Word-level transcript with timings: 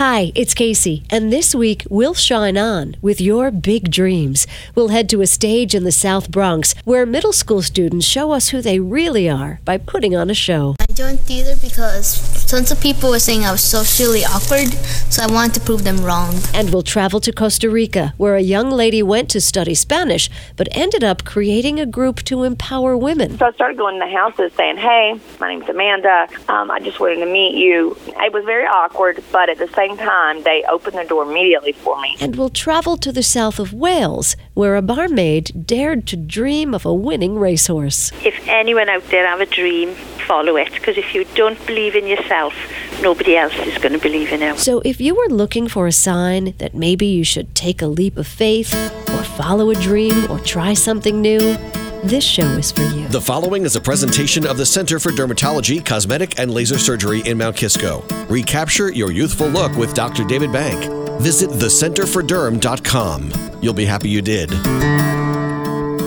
Hi, 0.00 0.32
it's 0.34 0.54
Casey, 0.54 1.02
and 1.10 1.30
this 1.30 1.54
week 1.54 1.86
we'll 1.90 2.14
shine 2.14 2.56
on 2.56 2.96
with 3.02 3.20
your 3.20 3.50
big 3.50 3.90
dreams. 3.90 4.46
We'll 4.74 4.88
head 4.88 5.10
to 5.10 5.20
a 5.20 5.26
stage 5.26 5.74
in 5.74 5.84
the 5.84 5.92
South 5.92 6.30
Bronx 6.30 6.74
where 6.86 7.04
middle 7.04 7.34
school 7.34 7.60
students 7.60 8.06
show 8.06 8.32
us 8.32 8.48
who 8.48 8.62
they 8.62 8.80
really 8.80 9.28
are 9.28 9.60
by 9.66 9.76
putting 9.76 10.16
on 10.16 10.30
a 10.30 10.34
show. 10.34 10.74
I 11.00 11.02
joined 11.02 11.20
theater 11.20 11.58
because 11.62 12.44
tons 12.44 12.70
of 12.70 12.78
people 12.78 13.08
were 13.08 13.18
saying 13.18 13.46
I 13.46 13.52
was 13.52 13.62
socially 13.62 14.22
awkward, 14.22 14.68
so 15.08 15.22
I 15.22 15.32
wanted 15.32 15.54
to 15.54 15.60
prove 15.60 15.82
them 15.82 16.04
wrong. 16.04 16.34
And 16.52 16.68
we'll 16.68 16.82
travel 16.82 17.20
to 17.20 17.32
Costa 17.32 17.70
Rica 17.70 18.12
where 18.18 18.36
a 18.36 18.42
young 18.42 18.70
lady 18.70 19.02
went 19.02 19.30
to 19.30 19.40
study 19.40 19.74
Spanish 19.74 20.28
but 20.56 20.68
ended 20.72 21.02
up 21.02 21.24
creating 21.24 21.80
a 21.80 21.86
group 21.86 22.22
to 22.24 22.42
empower 22.42 22.98
women. 22.98 23.38
So 23.38 23.46
I 23.46 23.52
started 23.52 23.78
going 23.78 23.98
to 23.98 24.06
houses 24.06 24.52
saying, 24.58 24.76
Hey, 24.76 25.18
my 25.40 25.54
name's 25.54 25.70
Amanda. 25.70 26.28
Um, 26.48 26.70
I 26.70 26.80
just 26.80 27.00
wanted 27.00 27.24
to 27.24 27.32
meet 27.32 27.54
you. 27.54 27.96
It 28.06 28.34
was 28.34 28.44
very 28.44 28.66
awkward, 28.66 29.24
but 29.32 29.48
at 29.48 29.56
the 29.56 29.68
same 29.68 29.96
time, 29.96 30.42
they 30.42 30.64
opened 30.68 30.98
the 30.98 31.04
door 31.04 31.22
immediately 31.22 31.72
for 31.72 31.98
me. 32.02 32.14
And 32.20 32.36
we'll 32.36 32.50
travel 32.50 32.98
to 32.98 33.10
the 33.10 33.22
south 33.22 33.58
of 33.58 33.72
Wales 33.72 34.36
where 34.60 34.76
a 34.76 34.82
barmaid 34.82 35.66
dared 35.66 36.06
to 36.06 36.14
dream 36.18 36.74
of 36.74 36.84
a 36.84 36.92
winning 36.92 37.38
racehorse. 37.38 38.12
If 38.22 38.46
anyone 38.46 38.90
out 38.90 39.02
there 39.04 39.26
have 39.26 39.40
a 39.40 39.46
dream, 39.46 39.94
follow 40.28 40.56
it. 40.56 40.70
Because 40.74 40.98
if 40.98 41.14
you 41.14 41.24
don't 41.34 41.58
believe 41.66 41.94
in 41.94 42.06
yourself, 42.06 42.52
nobody 43.00 43.38
else 43.38 43.54
is 43.54 43.78
going 43.78 43.94
to 43.94 43.98
believe 43.98 44.30
in 44.30 44.42
you. 44.42 44.54
So 44.58 44.82
if 44.84 45.00
you 45.00 45.14
were 45.14 45.34
looking 45.34 45.66
for 45.66 45.86
a 45.86 45.92
sign 45.92 46.52
that 46.58 46.74
maybe 46.74 47.06
you 47.06 47.24
should 47.24 47.54
take 47.54 47.80
a 47.80 47.86
leap 47.86 48.18
of 48.18 48.26
faith, 48.26 48.74
or 49.08 49.22
follow 49.24 49.70
a 49.70 49.74
dream, 49.76 50.30
or 50.30 50.38
try 50.40 50.74
something 50.74 51.22
new, 51.22 51.56
this 52.04 52.22
show 52.22 52.42
is 52.42 52.70
for 52.70 52.82
you. 52.82 53.08
The 53.08 53.20
following 53.22 53.64
is 53.64 53.76
a 53.76 53.80
presentation 53.80 54.46
of 54.46 54.58
the 54.58 54.66
Center 54.66 54.98
for 54.98 55.10
Dermatology, 55.10 55.82
Cosmetic, 55.82 56.38
and 56.38 56.52
Laser 56.52 56.78
Surgery 56.78 57.22
in 57.22 57.38
Mount 57.38 57.56
Kisco. 57.56 58.04
Recapture 58.28 58.92
your 58.92 59.10
youthful 59.10 59.48
look 59.48 59.74
with 59.76 59.94
Dr. 59.94 60.22
David 60.24 60.52
Bank. 60.52 60.99
Visit 61.20 61.50
thecenterforderm.com. 61.50 63.32
You'll 63.60 63.74
be 63.74 63.84
happy 63.84 64.08
you 64.08 64.22
did. 64.22 64.50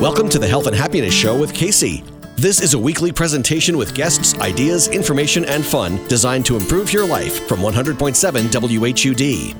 Welcome 0.01 0.27
to 0.29 0.39
the 0.39 0.47
Health 0.47 0.65
and 0.65 0.75
Happiness 0.75 1.13
Show 1.13 1.39
with 1.39 1.53
Casey. 1.53 2.03
This 2.35 2.59
is 2.59 2.73
a 2.73 2.79
weekly 2.79 3.11
presentation 3.11 3.77
with 3.77 3.93
guests, 3.93 4.33
ideas, 4.39 4.87
information, 4.87 5.45
and 5.45 5.63
fun 5.63 6.03
designed 6.07 6.47
to 6.47 6.55
improve 6.55 6.91
your 6.91 7.05
life 7.05 7.47
from 7.47 7.59
100.7 7.59 8.49
WHUD. 8.49 9.55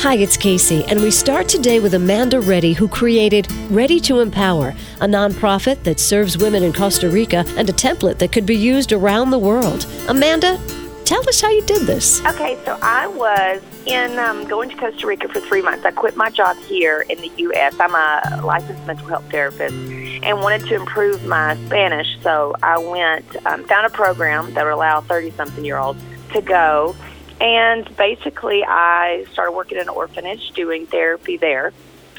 Hi, 0.00 0.14
it's 0.14 0.36
Casey, 0.36 0.84
and 0.84 1.02
we 1.02 1.10
start 1.10 1.48
today 1.48 1.80
with 1.80 1.94
Amanda 1.94 2.40
Reddy, 2.40 2.72
who 2.72 2.86
created 2.86 3.50
Ready 3.68 3.98
to 4.00 4.20
Empower, 4.20 4.76
a 5.00 5.06
nonprofit 5.06 5.82
that 5.82 5.98
serves 5.98 6.38
women 6.38 6.62
in 6.62 6.72
Costa 6.72 7.10
Rica 7.10 7.44
and 7.56 7.68
a 7.68 7.72
template 7.72 8.18
that 8.18 8.30
could 8.30 8.46
be 8.46 8.56
used 8.56 8.92
around 8.92 9.30
the 9.30 9.40
world. 9.40 9.86
Amanda, 10.06 10.60
tell 11.06 11.26
us 11.28 11.40
how 11.40 11.48
you 11.48 11.62
did 11.62 11.82
this. 11.82 12.20
Okay, 12.26 12.58
so 12.64 12.76
I 12.82 13.06
was 13.06 13.62
in 13.86 14.18
um, 14.18 14.46
going 14.46 14.68
to 14.68 14.76
Costa 14.76 15.06
Rica 15.06 15.28
for 15.28 15.40
three 15.40 15.62
months. 15.62 15.84
I 15.86 15.92
quit 15.92 16.16
my 16.16 16.28
job 16.30 16.56
here 16.58 17.06
in 17.08 17.20
the 17.20 17.30
U.S. 17.38 17.74
I'm 17.78 17.94
a 17.94 18.44
licensed 18.44 18.84
mental 18.86 19.06
health 19.06 19.30
therapist 19.30 19.74
and 19.74 20.40
wanted 20.40 20.66
to 20.66 20.74
improve 20.74 21.24
my 21.24 21.56
Spanish. 21.66 22.18
So 22.22 22.54
I 22.62 22.78
went, 22.78 23.46
um, 23.46 23.64
found 23.64 23.86
a 23.86 23.90
program 23.90 24.52
that 24.54 24.64
would 24.64 24.72
allow 24.72 25.00
30 25.00 25.30
something 25.30 25.64
year 25.64 25.78
olds 25.78 26.02
to 26.32 26.42
go. 26.42 26.96
And 27.40 27.94
basically, 27.96 28.64
I 28.64 29.26
started 29.32 29.52
working 29.52 29.76
in 29.76 29.82
an 29.82 29.88
orphanage 29.90 30.50
doing 30.52 30.86
therapy 30.86 31.36
there. 31.36 31.72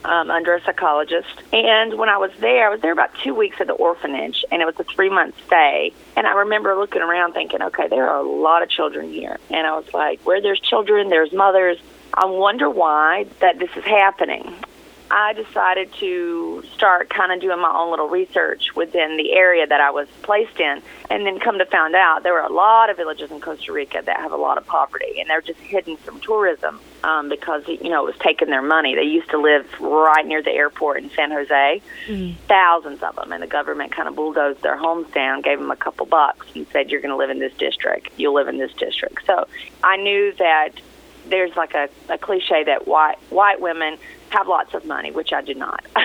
Um, 0.08 0.32
under 0.32 0.56
a 0.56 0.62
psychologist. 0.64 1.28
And 1.52 1.98
when 1.98 2.08
I 2.08 2.16
was 2.16 2.32
there, 2.40 2.68
I 2.68 2.70
was 2.70 2.80
there 2.80 2.94
about 2.94 3.14
two 3.22 3.36
weeks 3.36 3.60
at 3.60 3.68
the 3.68 3.74
orphanage, 3.74 4.46
and 4.50 4.62
it 4.62 4.66
was 4.66 4.80
a 4.80 4.86
three 4.86 5.10
month 5.10 5.36
stay. 5.46 5.92
And 6.16 6.26
I 6.26 6.32
remember 6.32 6.78
looking 6.78 7.02
around 7.02 7.34
thinking, 7.34 7.62
okay, 7.62 7.90
there 7.90 8.10
are 8.10 8.20
a 8.20 8.24
lot 8.24 8.64
of 8.64 8.70
children 8.70 9.12
here. 9.12 9.38
And 9.50 9.68
I 9.68 9.76
was 9.76 9.94
like, 9.94 10.22
where 10.22 10.42
there's 10.42 10.62
children, 10.62 11.10
there's 11.10 11.34
mothers. 11.34 11.78
I 12.14 12.26
wonder 12.26 12.70
why 12.70 13.26
that 13.42 13.60
this 13.60 13.70
is 13.76 13.84
happening. 13.84 14.56
I 15.10 15.34
decided 15.34 15.94
to 15.96 16.64
start 16.74 17.10
kind 17.10 17.32
of 17.32 17.40
doing 17.40 17.60
my 17.60 17.72
own 17.72 17.92
little 17.92 18.10
research 18.10 18.76
within 18.76 19.18
the 19.18 19.34
area 19.34 19.66
that 19.66 19.80
I 19.80 19.92
was 19.92 20.08
placed 20.22 20.60
in, 20.60 20.82
and 21.10 21.26
then 21.26 21.40
come 21.40 21.60
to 21.60 21.66
find 21.66 21.96
out 21.96 22.24
there 22.24 22.34
were 22.34 22.40
a 22.42 22.52
lot 22.52 22.90
of 22.90 22.98
villages 22.98 23.32
in 23.32 23.40
Costa 23.40 23.72
Rica 23.72 24.02
that 24.06 24.20
have 24.20 24.32
a 24.32 24.38
lot 24.38 24.58
of 24.58 24.66
poverty, 24.66 25.20
and 25.20 25.30
they're 25.30 25.42
just 25.42 25.60
hidden 25.60 25.96
from 25.98 26.20
tourism 26.20 26.80
um, 27.04 27.30
because 27.30 27.66
you 27.68 27.90
know 27.90 28.04
it 28.04 28.06
was 28.06 28.20
taking 28.20 28.50
their 28.50 28.62
money. 28.62 28.96
They 28.96 29.04
used 29.04 29.30
to 29.30 29.38
live 29.38 29.66
right 29.80 30.26
near 30.26 30.42
the 30.42 30.52
airport 30.52 31.02
in 31.02 31.10
San 31.12 31.32
Jose, 31.32 31.82
mm. 32.08 32.36
thousands 32.48 33.02
of 33.02 33.16
them, 33.16 33.32
and 33.32 33.42
the 33.42 33.48
government 33.48 33.94
kind 33.94 34.10
of 34.10 34.16
bulldozed 34.16 34.62
their 34.62 34.78
homes 34.78 35.10
down, 35.14 35.42
gave 35.42 35.60
them 35.60 35.72
a 35.72 35.76
couple 35.76 36.06
bucks, 36.06 36.48
and 36.54 36.68
said, 36.74 36.92
"You're 36.92 37.02
going 37.02 37.12
to 37.12 37.18
live 37.18 37.30
in 37.30 37.40
this 37.40 37.54
district. 37.54 38.10
You'll 38.18 38.34
live 38.34 38.50
in 38.50 38.58
this 38.58 38.74
district." 38.74 39.26
So 39.26 39.48
I 39.84 39.96
knew 39.98 40.34
that 40.34 40.72
there's 41.30 41.56
like 41.56 41.74
a, 41.74 41.90
a 42.10 42.18
cliche 42.18 42.64
that 42.66 42.88
white 42.88 43.18
white 43.30 43.62
women 43.62 43.98
have 44.30 44.48
lots 44.48 44.74
of 44.74 44.86
money, 44.86 45.12
which 45.12 45.32
I 45.34 45.42
do 45.42 45.54
not. 45.54 45.86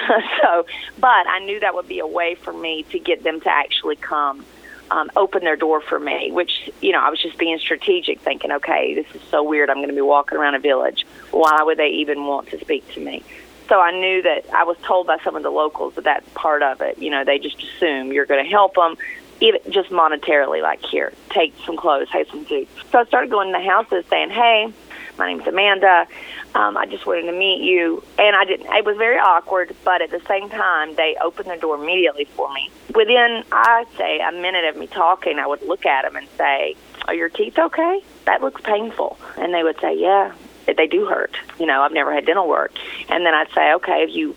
so, 0.42 0.66
but 0.98 1.26
I 1.26 1.40
knew 1.44 1.60
that 1.60 1.74
would 1.74 1.88
be 1.88 1.98
a 1.98 2.06
way 2.06 2.34
for 2.36 2.52
me 2.52 2.84
to 2.84 2.98
get 2.98 3.24
them 3.24 3.40
to 3.40 3.50
actually 3.50 3.96
come 3.96 4.44
um, 4.90 5.10
open 5.16 5.42
their 5.42 5.56
door 5.56 5.80
for 5.80 5.98
me, 5.98 6.30
which, 6.30 6.70
you 6.80 6.92
know, 6.92 7.00
I 7.00 7.08
was 7.08 7.20
just 7.20 7.38
being 7.38 7.58
strategic, 7.58 8.20
thinking, 8.20 8.52
okay, 8.52 8.94
this 8.94 9.06
is 9.14 9.22
so 9.30 9.42
weird. 9.42 9.70
I'm 9.70 9.76
going 9.76 9.88
to 9.88 9.94
be 9.94 10.02
walking 10.02 10.38
around 10.38 10.54
a 10.54 10.58
village. 10.58 11.06
Why 11.30 11.62
would 11.62 11.78
they 11.78 11.88
even 11.88 12.26
want 12.26 12.48
to 12.50 12.60
speak 12.60 12.86
to 12.94 13.00
me? 13.00 13.24
So 13.68 13.80
I 13.80 13.90
knew 13.92 14.20
that 14.22 14.44
I 14.52 14.64
was 14.64 14.76
told 14.82 15.06
by 15.06 15.16
some 15.24 15.34
of 15.34 15.42
the 15.42 15.50
locals 15.50 15.94
that 15.94 16.04
that's 16.04 16.28
part 16.34 16.62
of 16.62 16.82
it. 16.82 16.98
You 16.98 17.10
know, 17.10 17.24
they 17.24 17.38
just 17.38 17.62
assume 17.62 18.12
you're 18.12 18.26
going 18.26 18.44
to 18.44 18.50
help 18.50 18.74
them, 18.74 18.96
even 19.40 19.60
just 19.70 19.88
monetarily, 19.88 20.60
like, 20.60 20.84
here, 20.84 21.12
take 21.30 21.54
some 21.64 21.76
clothes, 21.76 22.08
take 22.10 22.28
some 22.28 22.44
food. 22.44 22.68
So 22.90 22.98
I 22.98 23.04
started 23.06 23.30
going 23.30 23.50
to 23.50 23.58
the 23.58 23.64
houses 23.64 24.04
saying, 24.10 24.28
hey, 24.28 24.74
my 25.22 25.32
name's 25.32 25.46
Amanda. 25.46 26.08
Um, 26.56 26.76
I 26.76 26.84
just 26.84 27.06
wanted 27.06 27.30
to 27.30 27.32
meet 27.32 27.62
you. 27.62 28.02
And 28.18 28.34
I 28.34 28.44
didn't, 28.44 28.66
it 28.66 28.84
was 28.84 28.96
very 28.96 29.18
awkward, 29.18 29.72
but 29.84 30.02
at 30.02 30.10
the 30.10 30.20
same 30.26 30.50
time, 30.50 30.96
they 30.96 31.16
opened 31.22 31.48
the 31.48 31.56
door 31.56 31.76
immediately 31.76 32.24
for 32.24 32.52
me. 32.52 32.70
Within, 32.92 33.44
I'd 33.52 33.86
say, 33.96 34.18
a 34.18 34.32
minute 34.32 34.64
of 34.64 34.76
me 34.76 34.88
talking, 34.88 35.38
I 35.38 35.46
would 35.46 35.62
look 35.62 35.86
at 35.86 36.02
them 36.02 36.16
and 36.16 36.26
say, 36.36 36.74
Are 37.06 37.14
your 37.14 37.28
teeth 37.28 37.56
okay? 37.56 38.00
That 38.24 38.40
looks 38.40 38.60
painful. 38.62 39.16
And 39.36 39.54
they 39.54 39.62
would 39.62 39.78
say, 39.80 39.96
Yeah, 39.96 40.34
they 40.66 40.88
do 40.88 41.06
hurt. 41.06 41.36
You 41.60 41.66
know, 41.66 41.82
I've 41.82 41.92
never 41.92 42.12
had 42.12 42.26
dental 42.26 42.48
work. 42.48 42.72
And 43.08 43.24
then 43.24 43.32
I'd 43.32 43.52
say, 43.54 43.74
Okay, 43.74 44.00
have 44.00 44.10
you 44.10 44.34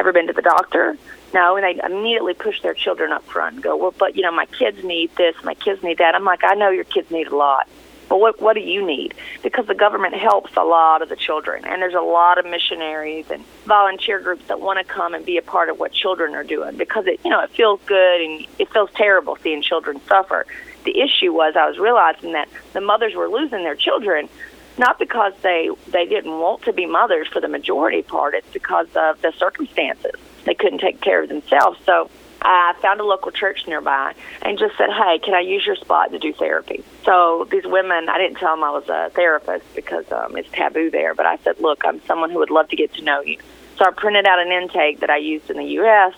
ever 0.00 0.14
been 0.14 0.28
to 0.28 0.32
the 0.32 0.40
doctor? 0.40 0.96
No, 1.34 1.56
and 1.56 1.64
they 1.64 1.84
immediately 1.84 2.32
push 2.32 2.62
their 2.62 2.74
children 2.74 3.12
up 3.12 3.24
front 3.24 3.56
and 3.56 3.62
go, 3.62 3.74
well, 3.76 3.94
but 3.98 4.16
you 4.16 4.22
know, 4.22 4.32
my 4.32 4.44
kids 4.44 4.84
need 4.84 5.14
this, 5.16 5.34
my 5.44 5.54
kids 5.54 5.82
need 5.82 5.96
that. 5.96 6.14
I'm 6.14 6.24
like, 6.24 6.44
I 6.44 6.54
know 6.54 6.68
your 6.68 6.84
kids 6.84 7.10
need 7.10 7.28
a 7.28 7.36
lot. 7.36 7.68
But 8.12 8.20
what 8.20 8.42
what 8.42 8.52
do 8.52 8.60
you 8.60 8.86
need? 8.86 9.14
Because 9.42 9.66
the 9.66 9.74
government 9.74 10.12
helps 10.12 10.54
a 10.58 10.62
lot 10.62 11.00
of 11.00 11.08
the 11.08 11.16
children, 11.16 11.64
and 11.64 11.80
there's 11.80 11.94
a 11.94 12.02
lot 12.02 12.36
of 12.36 12.44
missionaries 12.44 13.30
and 13.30 13.42
volunteer 13.64 14.20
groups 14.20 14.46
that 14.48 14.60
want 14.60 14.78
to 14.78 14.84
come 14.84 15.14
and 15.14 15.24
be 15.24 15.38
a 15.38 15.42
part 15.42 15.70
of 15.70 15.80
what 15.80 15.92
children 15.92 16.34
are 16.34 16.44
doing 16.44 16.76
because 16.76 17.06
it 17.06 17.20
you 17.24 17.30
know 17.30 17.40
it 17.40 17.48
feels 17.52 17.80
good 17.86 18.20
and 18.20 18.46
it 18.58 18.70
feels 18.70 18.90
terrible 18.96 19.38
seeing 19.42 19.62
children 19.62 19.98
suffer. 20.08 20.44
The 20.84 21.00
issue 21.00 21.32
was 21.32 21.56
I 21.56 21.66
was 21.66 21.78
realizing 21.78 22.32
that 22.32 22.50
the 22.74 22.82
mothers 22.82 23.14
were 23.14 23.30
losing 23.30 23.64
their 23.64 23.76
children 23.76 24.28
not 24.76 24.98
because 24.98 25.32
they 25.40 25.70
they 25.88 26.04
didn't 26.04 26.38
want 26.38 26.64
to 26.64 26.74
be 26.74 26.84
mothers 26.84 27.28
for 27.28 27.40
the 27.40 27.48
majority 27.48 28.02
part 28.02 28.34
it's 28.34 28.52
because 28.52 28.88
of 28.94 29.22
the 29.22 29.32
circumstances 29.38 30.12
they 30.44 30.54
couldn't 30.54 30.80
take 30.80 31.00
care 31.00 31.22
of 31.22 31.30
themselves 31.30 31.78
so 31.86 32.10
I 32.44 32.74
found 32.80 33.00
a 33.00 33.04
local 33.04 33.30
church 33.30 33.66
nearby 33.66 34.14
and 34.42 34.58
just 34.58 34.76
said, 34.76 34.90
"Hey, 34.90 35.18
can 35.18 35.34
I 35.34 35.40
use 35.40 35.64
your 35.64 35.76
spot 35.76 36.10
to 36.12 36.18
do 36.18 36.32
therapy?" 36.32 36.84
So 37.04 37.46
these 37.50 37.64
women, 37.64 38.08
I 38.08 38.18
didn't 38.18 38.38
tell 38.38 38.54
them 38.54 38.64
I 38.64 38.70
was 38.70 38.88
a 38.88 39.10
therapist 39.10 39.64
because 39.74 40.10
um, 40.12 40.36
it's 40.36 40.48
taboo 40.50 40.90
there, 40.90 41.14
but 41.14 41.26
I 41.26 41.36
said, 41.38 41.60
"Look, 41.60 41.84
I'm 41.84 42.02
someone 42.06 42.30
who 42.30 42.38
would 42.38 42.50
love 42.50 42.68
to 42.68 42.76
get 42.76 42.92
to 42.94 43.02
know 43.02 43.20
you." 43.20 43.38
So 43.78 43.84
I 43.86 43.90
printed 43.90 44.26
out 44.26 44.38
an 44.38 44.50
intake 44.52 45.00
that 45.00 45.10
I 45.10 45.16
used 45.16 45.50
in 45.50 45.56
the 45.56 45.64
U.S. 45.80 46.14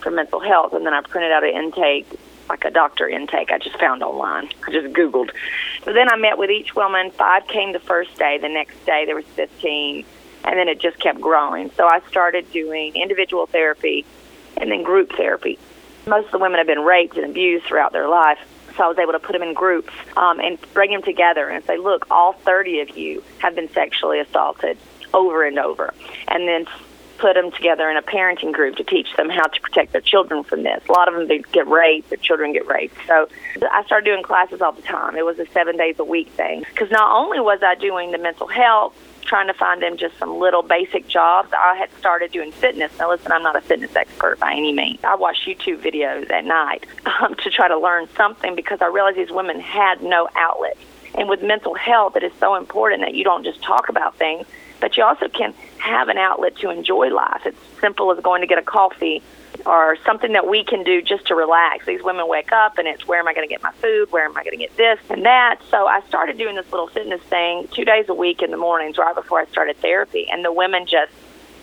for 0.00 0.10
mental 0.10 0.40
health, 0.40 0.72
and 0.72 0.84
then 0.84 0.94
I 0.94 1.00
printed 1.02 1.32
out 1.32 1.44
an 1.44 1.50
intake 1.50 2.06
like 2.48 2.64
a 2.64 2.70
doctor 2.70 3.08
intake 3.08 3.50
I 3.50 3.58
just 3.58 3.78
found 3.78 4.02
online. 4.02 4.50
I 4.66 4.70
just 4.70 4.94
Googled. 4.94 5.30
So 5.84 5.92
then 5.92 6.08
I 6.08 6.16
met 6.16 6.38
with 6.38 6.50
each 6.50 6.74
woman. 6.74 7.10
Five 7.10 7.46
came 7.48 7.72
the 7.72 7.80
first 7.80 8.16
day. 8.16 8.38
The 8.38 8.48
next 8.48 8.84
day 8.86 9.04
there 9.04 9.16
was 9.16 9.24
15, 9.34 10.04
and 10.44 10.58
then 10.58 10.68
it 10.68 10.80
just 10.80 10.98
kept 10.98 11.20
growing. 11.20 11.70
So 11.72 11.86
I 11.86 12.00
started 12.08 12.50
doing 12.52 12.94
individual 12.94 13.46
therapy 13.46 14.04
and 14.56 14.70
then 14.70 14.82
group 14.82 15.12
therapy. 15.12 15.58
Most 16.06 16.26
of 16.26 16.32
the 16.32 16.38
women 16.38 16.58
have 16.58 16.66
been 16.66 16.84
raped 16.84 17.16
and 17.16 17.26
abused 17.26 17.66
throughout 17.66 17.92
their 17.92 18.08
life. 18.08 18.38
So 18.76 18.84
I 18.84 18.88
was 18.88 18.98
able 18.98 19.12
to 19.12 19.18
put 19.18 19.32
them 19.32 19.42
in 19.42 19.54
groups 19.54 19.92
um, 20.16 20.38
and 20.38 20.58
bring 20.72 20.90
them 20.90 21.02
together 21.02 21.48
and 21.48 21.64
say, 21.64 21.78
look, 21.78 22.06
all 22.10 22.32
30 22.32 22.80
of 22.80 22.96
you 22.96 23.24
have 23.38 23.54
been 23.54 23.68
sexually 23.72 24.20
assaulted 24.20 24.78
over 25.14 25.44
and 25.44 25.58
over. 25.58 25.92
And 26.28 26.46
then 26.46 26.66
put 27.18 27.34
them 27.34 27.50
together 27.50 27.90
in 27.90 27.96
a 27.96 28.02
parenting 28.02 28.52
group 28.52 28.76
to 28.76 28.84
teach 28.84 29.08
them 29.16 29.28
how 29.30 29.46
to 29.46 29.60
protect 29.60 29.92
their 29.92 30.00
children 30.00 30.44
from 30.44 30.62
this. 30.62 30.82
A 30.88 30.92
lot 30.92 31.08
of 31.08 31.14
them 31.14 31.42
get 31.50 31.66
raped, 31.66 32.10
their 32.10 32.18
children 32.18 32.52
get 32.52 32.66
raped. 32.66 32.94
So 33.06 33.28
I 33.70 33.82
started 33.84 34.04
doing 34.04 34.22
classes 34.22 34.60
all 34.60 34.72
the 34.72 34.82
time. 34.82 35.16
It 35.16 35.24
was 35.24 35.38
a 35.38 35.46
seven 35.46 35.76
days 35.76 35.98
a 35.98 36.04
week 36.04 36.28
thing 36.30 36.64
because 36.70 36.90
not 36.90 37.10
only 37.16 37.40
was 37.40 37.60
I 37.62 37.74
doing 37.74 38.12
the 38.12 38.18
mental 38.18 38.46
health 38.46 38.94
trying 39.26 39.48
to 39.48 39.54
find 39.54 39.82
them 39.82 39.96
just 39.96 40.18
some 40.18 40.38
little 40.38 40.62
basic 40.62 41.06
jobs. 41.06 41.52
I 41.52 41.76
had 41.76 41.90
started 41.98 42.32
doing 42.32 42.52
fitness. 42.52 42.92
Now, 42.98 43.10
listen, 43.10 43.32
I'm 43.32 43.42
not 43.42 43.56
a 43.56 43.60
fitness 43.60 43.94
expert 43.94 44.38
by 44.38 44.52
any 44.52 44.72
means. 44.72 45.00
I 45.04 45.16
watch 45.16 45.44
YouTube 45.46 45.82
videos 45.82 46.30
at 46.30 46.44
night 46.44 46.86
um, 47.20 47.34
to 47.34 47.50
try 47.50 47.68
to 47.68 47.78
learn 47.78 48.08
something 48.16 48.54
because 48.54 48.80
I 48.80 48.86
realized 48.86 49.18
these 49.18 49.30
women 49.30 49.60
had 49.60 50.02
no 50.02 50.28
outlet. 50.34 50.76
And 51.14 51.28
with 51.28 51.42
mental 51.42 51.74
health, 51.74 52.16
it 52.16 52.22
is 52.22 52.32
so 52.40 52.54
important 52.54 53.02
that 53.02 53.14
you 53.14 53.24
don't 53.24 53.44
just 53.44 53.62
talk 53.62 53.88
about 53.88 54.16
things, 54.16 54.46
but 54.80 54.96
you 54.96 55.04
also 55.04 55.28
can 55.28 55.54
have 55.78 56.08
an 56.08 56.18
outlet 56.18 56.56
to 56.56 56.70
enjoy 56.70 57.08
life. 57.08 57.42
It's 57.46 57.58
simple 57.80 58.12
as 58.12 58.22
going 58.22 58.42
to 58.42 58.46
get 58.46 58.58
a 58.58 58.62
coffee 58.62 59.22
or 59.66 59.96
something 60.06 60.32
that 60.32 60.46
we 60.46 60.64
can 60.64 60.84
do 60.84 61.02
just 61.02 61.26
to 61.26 61.34
relax. 61.34 61.86
These 61.86 62.02
women 62.02 62.28
wake 62.28 62.52
up 62.52 62.78
and 62.78 62.86
it's 62.86 63.06
where 63.06 63.18
am 63.18 63.28
I 63.28 63.34
going 63.34 63.46
to 63.46 63.52
get 63.52 63.62
my 63.62 63.72
food? 63.72 64.10
Where 64.12 64.24
am 64.24 64.36
I 64.36 64.44
going 64.44 64.56
to 64.56 64.64
get 64.64 64.76
this 64.76 65.00
and 65.10 65.24
that? 65.24 65.60
So 65.70 65.86
I 65.86 66.00
started 66.02 66.38
doing 66.38 66.54
this 66.54 66.70
little 66.70 66.86
fitness 66.86 67.20
thing 67.22 67.68
two 67.72 67.84
days 67.84 68.08
a 68.08 68.14
week 68.14 68.42
in 68.42 68.50
the 68.50 68.56
mornings 68.56 68.96
right 68.96 69.14
before 69.14 69.40
I 69.40 69.46
started 69.46 69.76
therapy. 69.78 70.28
And 70.30 70.44
the 70.44 70.52
women 70.52 70.86
just 70.86 71.12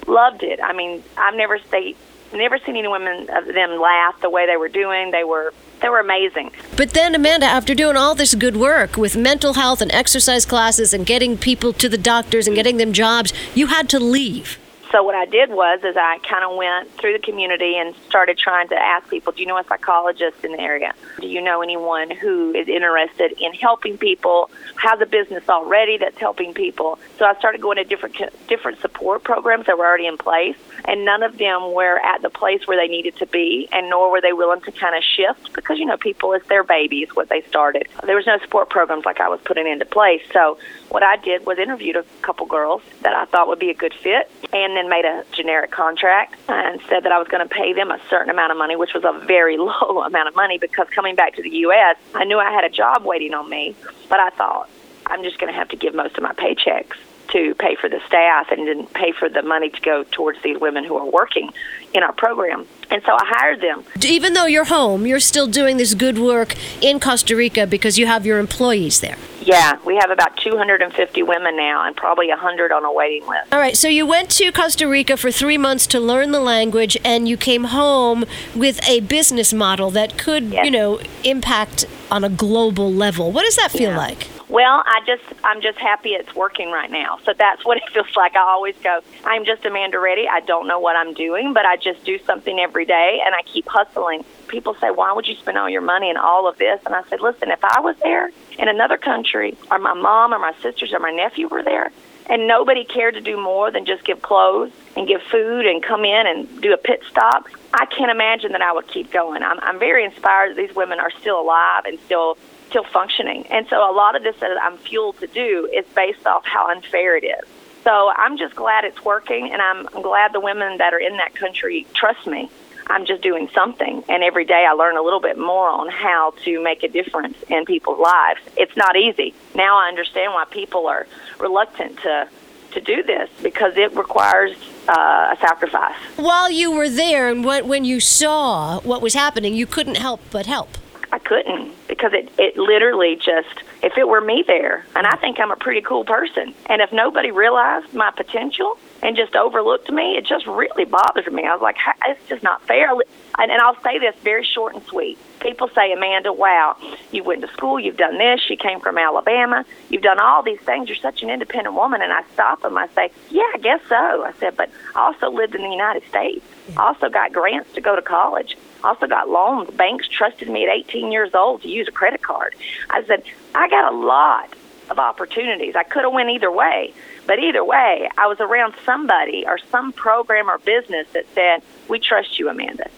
loved 0.07 0.43
it. 0.43 0.59
I 0.61 0.73
mean, 0.73 1.03
I've 1.17 1.35
never 1.35 1.59
stayed, 1.59 1.95
never 2.33 2.57
seen 2.59 2.75
any 2.75 2.87
women 2.87 3.29
of 3.29 3.45
them 3.45 3.79
laugh 3.79 4.19
the 4.21 4.29
way 4.29 4.45
they 4.45 4.57
were 4.57 4.69
doing. 4.69 5.11
They 5.11 5.23
were 5.23 5.53
they 5.81 5.89
were 5.89 5.99
amazing. 5.99 6.51
But 6.77 6.91
then, 6.91 7.13
Amanda, 7.13 7.45
after 7.45 7.75
doing 7.75 7.97
all 7.97 8.15
this 8.15 8.35
good 8.35 8.55
work 8.55 8.95
with 8.95 9.17
mental 9.17 9.53
health 9.53 9.81
and 9.81 9.91
exercise 9.91 10.45
classes 10.45 10.93
and 10.93 11.05
getting 11.05 11.37
people 11.37 11.73
to 11.73 11.89
the 11.89 11.97
doctors 11.97 12.47
and 12.47 12.55
getting 12.55 12.77
them 12.77 12.93
jobs, 12.93 13.33
you 13.53 13.67
had 13.67 13.89
to 13.89 13.99
leave 13.99 14.57
so 14.93 15.01
what 15.01 15.15
I 15.15 15.25
did 15.25 15.49
was 15.49 15.79
is 15.83 15.97
I 15.97 16.19
kind 16.19 16.45
of 16.45 16.55
went 16.55 16.91
through 16.99 17.13
the 17.13 17.19
community 17.19 17.77
and 17.77 17.95
started 18.07 18.37
trying 18.37 18.67
to 18.67 18.75
ask 18.75 19.09
people, 19.09 19.33
do 19.33 19.41
you 19.41 19.47
know 19.47 19.57
a 19.57 19.63
psychologist 19.63 20.45
in 20.45 20.51
the 20.51 20.59
area? 20.59 20.93
Do 21.19 21.27
you 21.27 21.41
know 21.41 21.63
anyone 21.63 22.11
who 22.11 22.53
is 22.53 22.67
interested 22.67 23.33
in 23.41 23.53
helping 23.53 23.97
people? 23.97 24.51
Has 24.75 25.01
a 25.01 25.07
business 25.07 25.49
already 25.49 25.97
that's 25.97 26.19
helping 26.19 26.53
people? 26.53 26.99
So 27.17 27.25
I 27.25 27.33
started 27.39 27.59
going 27.59 27.77
to 27.77 27.83
different 27.83 28.17
different 28.47 28.81
support 28.81 29.23
programs 29.23 29.65
that 29.65 29.79
were 29.79 29.85
already 29.87 30.05
in 30.05 30.17
place, 30.19 30.57
and 30.85 31.05
none 31.05 31.23
of 31.23 31.37
them 31.37 31.73
were 31.73 31.99
at 31.99 32.21
the 32.21 32.29
place 32.29 32.67
where 32.67 32.77
they 32.77 32.87
needed 32.87 33.15
to 33.17 33.25
be, 33.25 33.67
and 33.71 33.89
nor 33.89 34.11
were 34.11 34.21
they 34.21 34.33
willing 34.33 34.61
to 34.61 34.71
kind 34.71 34.95
of 34.95 35.03
shift 35.03 35.53
because 35.53 35.79
you 35.79 35.85
know 35.85 35.97
people 35.97 36.33
it's 36.33 36.47
their 36.47 36.63
babies 36.63 37.09
what 37.13 37.29
they 37.29 37.41
started. 37.43 37.87
There 38.03 38.15
was 38.15 38.25
no 38.25 38.37
support 38.39 38.69
programs 38.69 39.05
like 39.05 39.19
I 39.19 39.29
was 39.29 39.39
putting 39.43 39.67
into 39.67 39.85
place. 39.85 40.21
So 40.31 40.57
what 40.89 41.03
I 41.03 41.17
did 41.17 41.45
was 41.45 41.57
interviewed 41.57 41.95
a 41.95 42.03
couple 42.21 42.45
girls 42.45 42.81
that 43.01 43.13
I 43.13 43.25
thought 43.25 43.47
would 43.47 43.59
be 43.59 43.69
a 43.69 43.73
good 43.73 43.93
fit, 43.93 44.29
and 44.51 44.75
then 44.75 44.89
made 44.89 45.05
a 45.05 45.23
generic 45.31 45.71
contract 45.71 46.35
and 46.49 46.81
said 46.89 47.03
that 47.03 47.11
I 47.11 47.19
was 47.19 47.27
going 47.27 47.47
to 47.47 47.53
pay 47.53 47.73
them 47.73 47.91
a 47.91 47.99
certain 48.09 48.29
amount 48.29 48.51
of 48.51 48.57
money, 48.57 48.75
which 48.75 48.93
was 48.93 49.03
a 49.03 49.13
very 49.25 49.57
low 49.63 50.03
amount 50.03 50.27
of 50.27 50.35
money 50.35 50.57
because 50.57 50.87
coming 50.89 51.15
back 51.15 51.35
to 51.35 51.41
the 51.41 51.49
U.S., 51.49 51.97
I 52.13 52.25
knew 52.25 52.39
I 52.39 52.51
had 52.51 52.63
a 52.63 52.69
job 52.69 53.03
waiting 53.05 53.33
on 53.33 53.49
me, 53.49 53.75
but 54.09 54.19
I 54.19 54.29
thought 54.31 54.69
I'm 55.07 55.23
just 55.23 55.39
going 55.39 55.51
to 55.51 55.57
have 55.57 55.69
to 55.69 55.75
give 55.75 55.93
most 55.93 56.17
of 56.17 56.23
my 56.23 56.33
paychecks 56.33 56.97
to 57.33 57.55
pay 57.55 57.75
for 57.75 57.89
the 57.89 57.99
staff 58.07 58.51
and 58.51 58.67
then 58.67 58.87
pay 58.87 59.11
for 59.11 59.27
the 59.27 59.41
money 59.41 59.69
to 59.69 59.81
go 59.81 60.03
towards 60.03 60.41
these 60.43 60.57
women 60.59 60.83
who 60.83 60.95
are 60.95 61.09
working 61.09 61.51
in 61.93 62.03
our 62.03 62.13
program. 62.13 62.65
And 62.89 63.01
so 63.03 63.13
I 63.13 63.25
hired 63.25 63.61
them. 63.61 63.83
Even 64.05 64.33
though 64.33 64.45
you're 64.45 64.65
home, 64.65 65.07
you're 65.07 65.19
still 65.19 65.47
doing 65.47 65.77
this 65.77 65.95
good 65.95 66.19
work 66.19 66.55
in 66.81 66.99
Costa 66.99 67.35
Rica 67.35 67.65
because 67.65 67.97
you 67.97 68.05
have 68.05 68.25
your 68.25 68.37
employees 68.37 69.01
there. 69.01 69.17
Yeah, 69.41 69.77
we 69.83 69.95
have 69.97 70.11
about 70.11 70.37
250 70.37 71.23
women 71.23 71.57
now 71.57 71.85
and 71.85 71.95
probably 71.95 72.29
100 72.29 72.71
on 72.71 72.85
a 72.85 72.93
waiting 72.93 73.27
list. 73.27 73.51
All 73.51 73.59
right, 73.59 73.75
so 73.75 73.87
you 73.87 74.05
went 74.05 74.29
to 74.31 74.51
Costa 74.51 74.87
Rica 74.87 75.17
for 75.17 75.31
three 75.31 75.57
months 75.57 75.87
to 75.87 75.99
learn 75.99 76.31
the 76.31 76.39
language 76.39 76.95
and 77.03 77.27
you 77.27 77.35
came 77.35 77.65
home 77.65 78.25
with 78.55 78.79
a 78.87 79.01
business 79.01 79.53
model 79.53 79.89
that 79.91 80.17
could, 80.17 80.45
yes. 80.45 80.65
you 80.65 80.71
know, 80.71 80.99
impact 81.23 81.85
on 82.11 82.23
a 82.23 82.29
global 82.29 82.93
level. 82.93 83.31
What 83.31 83.43
does 83.43 83.55
that 83.55 83.71
feel 83.71 83.91
yeah. 83.91 83.97
like? 83.97 84.27
Well, 84.53 84.83
I 84.85 85.01
just 85.07 85.23
I'm 85.43 85.61
just 85.61 85.79
happy 85.79 86.09
it's 86.09 86.35
working 86.35 86.69
right 86.69 86.91
now. 86.91 87.17
So 87.25 87.33
that's 87.35 87.65
what 87.65 87.77
it 87.77 87.89
feels 87.91 88.15
like. 88.15 88.35
I 88.35 88.41
always 88.41 88.75
go, 88.83 88.99
I'm 89.25 89.45
just 89.45 89.65
Amanda 89.65 89.97
Reddy. 89.97 90.27
I 90.31 90.41
don't 90.41 90.67
know 90.67 90.79
what 90.79 90.95
I'm 90.95 91.15
doing, 91.15 91.53
but 91.53 91.65
I 91.65 91.75
just 91.75 92.03
do 92.03 92.19
something 92.19 92.59
every 92.59 92.85
day 92.85 93.19
and 93.25 93.33
I 93.33 93.41
keep 93.51 93.67
hustling. 93.67 94.23
People 94.49 94.75
say, 94.75 94.91
"Why 94.91 95.11
would 95.11 95.27
you 95.27 95.33
spend 95.37 95.57
all 95.57 95.71
your 95.71 95.81
money 95.81 96.07
and 96.07 96.19
all 96.19 96.47
of 96.47 96.59
this?" 96.59 96.79
And 96.85 96.93
I 96.93 97.01
said, 97.09 97.19
"Listen, 97.19 97.49
if 97.49 97.63
I 97.63 97.79
was 97.79 97.95
there 98.03 98.29
in 98.59 98.67
another 98.67 98.95
country 98.95 99.57
or 99.71 99.79
my 99.79 99.95
mom 99.95 100.35
or 100.35 100.37
my 100.37 100.53
sisters 100.61 100.93
or 100.93 100.99
my 100.99 101.09
nephew 101.11 101.47
were 101.47 101.63
there, 101.63 101.91
and 102.27 102.47
nobody 102.47 102.83
cared 102.83 103.15
to 103.15 103.21
do 103.21 103.41
more 103.41 103.71
than 103.71 103.85
just 103.85 104.03
give 104.03 104.21
clothes 104.21 104.71
and 104.95 105.07
give 105.07 105.23
food 105.23 105.65
and 105.65 105.81
come 105.81 106.05
in 106.05 106.27
and 106.27 106.61
do 106.61 106.73
a 106.73 106.77
pit 106.77 107.01
stop, 107.09 107.47
I 107.73 107.87
can't 107.87 108.11
imagine 108.11 108.51
that 108.51 108.61
I 108.61 108.71
would 108.71 108.87
keep 108.87 109.11
going. 109.11 109.41
I'm, 109.41 109.59
I'm 109.61 109.79
very 109.79 110.05
inspired 110.05 110.51
that 110.51 110.57
these 110.57 110.75
women 110.75 110.99
are 110.99 111.09
still 111.09 111.41
alive 111.41 111.85
and 111.85 111.99
still 112.01 112.37
still 112.73 112.83
functioning. 112.85 113.45
And 113.51 113.67
so 113.69 113.77
a 113.77 113.93
lot 113.93 114.15
of 114.15 114.23
this 114.23 114.35
that 114.39 114.49
I'm 114.59 114.77
fueled 114.79 115.19
to 115.19 115.27
do 115.27 115.69
is 115.71 115.85
based 115.93 116.25
off 116.25 116.43
how 116.43 116.71
unfair 116.71 117.15
it 117.15 117.23
is. 117.23 117.47
So 117.83 118.11
I'm 118.15 118.35
just 118.35 118.55
glad 118.55 118.83
it's 118.83 119.05
working, 119.05 119.51
and 119.51 119.61
I'm, 119.61 119.85
glad 120.01 120.33
the 120.33 120.39
women 120.39 120.79
that 120.79 120.91
are 120.91 120.99
in 120.99 121.17
that 121.17 121.35
country 121.35 121.85
trust 121.93 122.25
me. 122.25 122.49
I'm 122.87 123.05
just 123.05 123.21
doing 123.21 123.47
something, 123.53 124.03
and 124.09 124.23
every 124.23 124.43
day 124.43 124.65
I 124.67 124.73
learn 124.73 124.97
a 124.97 125.03
little 125.03 125.19
bit 125.19 125.37
more 125.37 125.69
on 125.69 125.87
how 125.87 126.33
to 126.45 126.63
make 126.63 126.83
a 126.83 126.87
difference 126.87 127.37
in 127.47 127.63
people's 127.65 127.99
lives. 127.99 128.41
It's 128.57 128.75
not 128.75 128.97
easy. 128.97 129.35
Now 129.55 129.77
I 129.77 129.87
understand 129.87 130.33
why 130.33 130.45
people 130.49 130.87
are 130.87 131.05
reluctant 131.39 131.99
to 131.99 132.27
to 132.71 132.81
do 132.81 133.03
this 133.03 133.29
because 133.43 133.77
it 133.77 133.95
requires 133.95 134.57
uh, 134.87 135.35
a 135.35 135.37
sacrifice. 135.39 135.95
While 136.15 136.49
you 136.49 136.71
were 136.71 136.89
there 136.89 137.29
and 137.29 137.45
when 137.45 137.85
you 137.85 137.99
saw 137.99 138.79
what 138.79 138.99
was 138.99 139.13
happening, 139.13 139.53
you 139.53 139.67
couldn't 139.67 139.97
help 139.97 140.21
but 140.31 140.47
help. 140.47 140.79
I 141.13 141.19
couldn't 141.19 141.75
because 141.87 142.11
it 142.13 142.31
it 142.39 142.57
literally 142.57 143.15
just 143.15 143.61
if 143.83 143.99
it 143.99 144.07
were 144.07 144.19
me 144.19 144.43
there, 144.47 144.83
and 144.95 145.05
I 145.05 145.15
think 145.17 145.39
I'm 145.39 145.51
a 145.51 145.55
pretty 145.55 145.81
cool 145.81 146.03
person, 146.03 146.55
and 146.65 146.81
if 146.81 146.91
nobody 146.91 147.29
realized 147.29 147.93
my 147.93 148.09
potential 148.09 148.79
and 149.03 149.15
just 149.15 149.35
overlooked 149.35 149.91
me, 149.91 150.17
it 150.17 150.25
just 150.25 150.47
really 150.47 150.85
bothers 150.85 151.27
me. 151.31 151.43
I 151.45 151.53
was 151.53 151.61
like, 151.61 151.75
it's 152.07 152.27
just 152.27 152.41
not 152.41 152.65
fair. 152.65 152.89
And, 152.93 153.51
and 153.51 153.61
I'll 153.61 153.79
say 153.83 153.99
this 153.99 154.15
very 154.23 154.43
short 154.43 154.73
and 154.73 154.83
sweet. 154.85 155.19
People 155.39 155.69
say, 155.75 155.91
Amanda, 155.91 156.33
wow, 156.33 156.77
you 157.11 157.23
went 157.23 157.41
to 157.41 157.47
school, 157.49 157.79
you've 157.79 157.97
done 157.97 158.17
this, 158.17 158.49
you 158.49 158.57
came 158.57 158.79
from 158.79 158.97
Alabama, 158.97 159.65
you've 159.89 160.01
done 160.01 160.19
all 160.19 160.41
these 160.41 160.61
things, 160.61 160.89
you're 160.89 160.95
such 160.95 161.21
an 161.21 161.29
independent 161.29 161.75
woman. 161.75 162.01
And 162.01 162.11
I 162.11 162.23
stop 162.33 162.61
them, 162.63 162.75
I 162.75 162.87
say, 162.95 163.11
yeah, 163.29 163.51
I 163.53 163.57
guess 163.59 163.81
so. 163.87 164.23
I 164.23 164.31
said, 164.39 164.57
but 164.57 164.71
I 164.95 165.01
also 165.01 165.29
lived 165.29 165.53
in 165.53 165.61
the 165.61 165.69
United 165.69 166.07
States, 166.07 166.43
I 166.75 166.87
also 166.87 167.09
got 167.09 167.33
grants 167.33 167.71
to 167.73 167.81
go 167.81 167.95
to 167.95 168.01
college 168.01 168.57
also 168.83 169.07
got 169.07 169.29
loans. 169.29 169.69
Banks 169.71 170.07
trusted 170.07 170.49
me 170.49 170.65
at 170.65 170.69
18 170.69 171.11
years 171.11 171.33
old 171.33 171.61
to 171.63 171.69
use 171.69 171.87
a 171.87 171.91
credit 171.91 172.21
card. 172.21 172.55
I 172.89 173.03
said, 173.05 173.23
I 173.55 173.69
got 173.69 173.93
a 173.93 173.95
lot 173.95 174.53
of 174.89 174.99
opportunities. 174.99 175.75
I 175.75 175.83
could 175.83 176.03
have 176.03 176.13
went 176.13 176.29
either 176.29 176.51
way. 176.51 176.93
But 177.25 177.39
either 177.39 177.63
way, 177.63 178.09
I 178.17 178.27
was 178.27 178.39
around 178.39 178.73
somebody 178.85 179.45
or 179.47 179.57
some 179.71 179.93
program 179.93 180.49
or 180.49 180.57
business 180.57 181.07
that 181.13 181.25
said, 181.33 181.61
we 181.87 181.99
trust 181.99 182.37
you, 182.37 182.49
Amanda. 182.49 182.89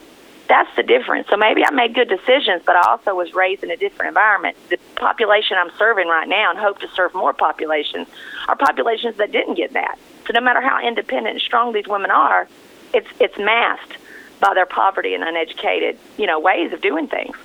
That's 0.48 0.74
the 0.76 0.82
difference. 0.82 1.28
So 1.28 1.36
maybe 1.36 1.64
I 1.64 1.70
made 1.70 1.94
good 1.94 2.08
decisions, 2.08 2.62
but 2.64 2.76
I 2.76 2.90
also 2.90 3.14
was 3.14 3.34
raised 3.34 3.64
in 3.64 3.70
a 3.70 3.76
different 3.76 4.08
environment. 4.08 4.56
The 4.68 4.78
population 4.94 5.56
I'm 5.58 5.70
serving 5.76 6.06
right 6.06 6.28
now 6.28 6.50
and 6.50 6.58
hope 6.58 6.78
to 6.80 6.88
serve 6.94 7.14
more 7.14 7.32
populations 7.32 8.08
are 8.48 8.56
populations 8.56 9.16
that 9.16 9.32
didn't 9.32 9.54
get 9.54 9.72
that. 9.72 9.98
So 10.26 10.32
no 10.32 10.40
matter 10.40 10.60
how 10.60 10.86
independent 10.86 11.34
and 11.34 11.40
strong 11.40 11.72
these 11.72 11.88
women 11.88 12.10
are, 12.10 12.48
it's 12.92 13.08
it's 13.18 13.36
masked 13.38 13.98
by 14.40 14.54
their 14.54 14.66
poverty 14.66 15.14
and 15.14 15.24
uneducated, 15.24 15.98
you 16.16 16.26
know, 16.26 16.38
ways 16.38 16.72
of 16.72 16.80
doing 16.80 17.08
things. 17.08 17.36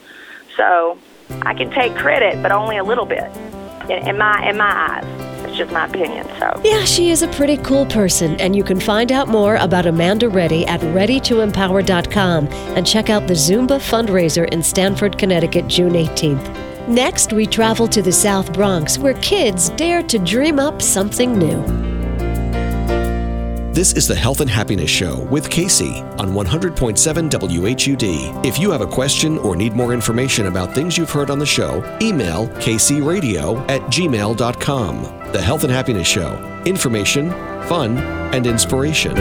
So 0.58 0.98
I 1.44 1.54
can 1.54 1.72
take 1.72 1.96
credit, 1.96 2.42
but 2.42 2.52
only 2.52 2.78
a 2.78 2.84
little 2.84 3.06
bit 3.06 3.32
in, 3.90 4.08
in 4.08 4.18
my 4.18 4.48
in 4.50 4.58
my 4.58 4.72
eyes. 4.72 5.06
It's 5.46 5.58
just 5.58 5.72
my 5.72 5.86
opinion. 5.86 6.28
So 6.40 6.62
yeah, 6.64 6.86
she 6.86 7.10
is 7.10 7.24
a 7.24 7.28
pretty 7.30 7.58
cool 7.58 7.86
person, 7.86 8.40
and 8.40 8.56
you 8.56 8.64
can 8.64 8.80
find 8.80 9.12
out 9.12 9.28
more 9.28 9.56
about 9.56 9.86
Amanda 9.86 10.30
Reddy 10.30 10.66
at 10.68 10.80
ReadyToEmpower.com 10.82 12.48
and 12.48 12.88
check 12.88 13.10
out 13.10 13.28
the 13.28 13.34
Zumba 13.34 13.80
fundraiser 13.80 14.48
in 14.50 14.64
Stamford, 14.64 15.18
Connecticut, 15.18 15.68
June 15.68 15.94
18th. 15.94 16.88
Next, 16.88 17.32
we 17.34 17.46
travel 17.46 17.88
to 17.88 18.02
the 18.02 18.12
South 18.12 18.54
Bronx, 18.54 18.98
where 18.98 19.14
kids 19.16 19.70
dare 19.72 20.04
to 20.04 20.20
dream 20.20 20.60
up 20.60 20.82
something 20.82 21.38
new. 21.38 21.91
This 23.74 23.94
is 23.94 24.06
the 24.06 24.16
Health 24.16 24.42
and 24.42 24.50
Happiness 24.50 24.92
Show 24.92 25.22
with 25.32 25.50
Casey 25.50 26.02
on 26.20 26.32
100.7 26.34 27.30
WHUD. 27.30 28.46
If 28.46 28.60
you 28.60 28.70
have 28.70 28.82
a 28.82 28.86
question 28.86 29.38
or 29.38 29.56
need 29.56 29.72
more 29.72 29.94
information 29.94 30.48
about 30.48 30.76
things 30.76 30.98
you've 30.98 31.10
heard 31.10 31.30
on 31.30 31.40
the 31.40 31.46
show, 31.46 31.78
email 32.02 32.50
kcradio 32.60 33.58
at 33.70 33.80
gmail.com. 33.84 35.32
The 35.32 35.42
Health 35.42 35.64
and 35.64 35.72
Happiness 35.72 36.06
Show. 36.06 36.62
Information, 36.66 37.30
fun, 37.70 37.98
and 38.34 38.46
inspiration. 38.46 39.16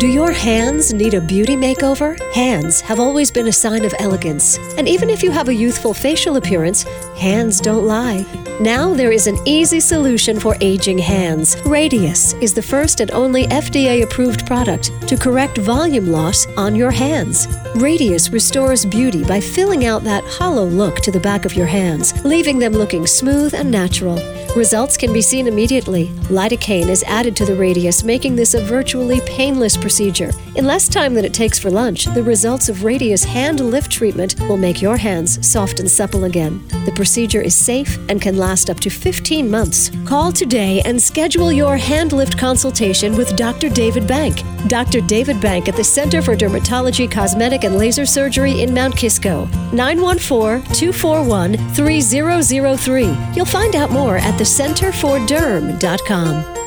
Do 0.00 0.06
your 0.06 0.32
hands 0.32 0.94
need 0.94 1.12
a 1.12 1.20
beauty 1.20 1.56
makeover? 1.56 2.18
Hands 2.32 2.80
have 2.80 2.98
always 2.98 3.30
been 3.30 3.48
a 3.48 3.52
sign 3.52 3.84
of 3.84 3.94
elegance. 3.98 4.56
And 4.78 4.88
even 4.88 5.10
if 5.10 5.22
you 5.22 5.30
have 5.30 5.48
a 5.48 5.54
youthful 5.54 5.92
facial 5.92 6.38
appearance, 6.38 6.84
hands 7.18 7.60
don't 7.60 7.86
lie. 7.86 8.24
Now 8.62 8.94
there 8.94 9.12
is 9.12 9.26
an 9.26 9.36
easy 9.44 9.78
solution 9.78 10.40
for 10.40 10.56
aging 10.62 10.96
hands. 10.96 11.54
Radiesse 11.66 12.32
is 12.42 12.54
the 12.54 12.62
first 12.62 13.00
and 13.00 13.10
only 13.10 13.46
FDA 13.48 14.02
approved 14.02 14.46
product 14.46 14.90
to 15.06 15.18
correct 15.18 15.58
volume 15.58 16.06
loss 16.06 16.46
on 16.56 16.74
your 16.74 16.90
hands. 16.90 17.46
Radiesse 17.76 18.32
restores 18.32 18.86
beauty 18.86 19.22
by 19.22 19.38
filling 19.38 19.84
out 19.84 20.02
that 20.04 20.24
hollow 20.24 20.64
look 20.64 21.00
to 21.00 21.10
the 21.10 21.20
back 21.20 21.44
of 21.44 21.52
your 21.52 21.66
hands, 21.66 22.24
leaving 22.24 22.58
them 22.58 22.72
looking 22.72 23.06
smooth 23.06 23.52
and 23.52 23.70
natural. 23.70 24.18
Results 24.56 24.96
can 24.96 25.12
be 25.12 25.22
seen 25.22 25.46
immediately. 25.46 26.08
Lidocaine 26.28 26.88
is 26.88 27.04
added 27.04 27.36
to 27.36 27.44
the 27.44 27.52
Radiesse, 27.52 28.02
making 28.02 28.34
this 28.34 28.54
a 28.54 28.60
virtually 28.60 29.20
painless 29.20 29.76
procedure. 29.76 30.32
In 30.56 30.64
less 30.64 30.88
time 30.88 31.14
than 31.14 31.24
it 31.24 31.32
takes 31.32 31.56
for 31.56 31.70
lunch, 31.70 32.06
the 32.06 32.22
results 32.22 32.68
of 32.68 32.78
Radiesse 32.78 33.24
hand 33.24 33.60
lift 33.60 33.92
treatment 33.92 34.34
will 34.40 34.56
make 34.56 34.82
your 34.82 34.96
hands 34.96 35.46
soft 35.48 35.78
and 35.78 35.88
supple 35.88 36.24
again. 36.24 36.66
The 36.84 36.92
procedure 36.96 37.40
is 37.40 37.54
safe 37.54 37.96
and 38.08 38.20
can 38.20 38.38
last 38.38 38.70
up 38.70 38.80
to 38.80 38.90
15 38.90 39.48
months. 39.48 39.92
Call 40.04 40.32
today 40.32 40.82
and 40.84 41.00
schedule 41.00 41.52
your 41.52 41.76
hand 41.76 42.12
lift 42.12 42.36
consultation 42.36 43.16
with 43.16 43.36
Dr. 43.36 43.68
David 43.68 44.08
Bank. 44.08 44.42
Dr. 44.68 45.00
David 45.00 45.40
Bank 45.40 45.68
at 45.68 45.76
the 45.76 45.84
Center 45.84 46.22
for 46.22 46.36
Dermatology, 46.36 47.10
Cosmetic, 47.10 47.64
and 47.64 47.76
Laser 47.76 48.06
Surgery 48.06 48.62
in 48.62 48.72
Mount 48.74 48.96
Kisco. 48.96 49.46
914 49.72 50.62
241 50.74 51.56
3003. 51.74 53.16
You'll 53.34 53.44
find 53.44 53.76
out 53.76 53.90
more 53.90 54.16
at 54.16 54.34
thecenterforderm.com. 54.34 56.60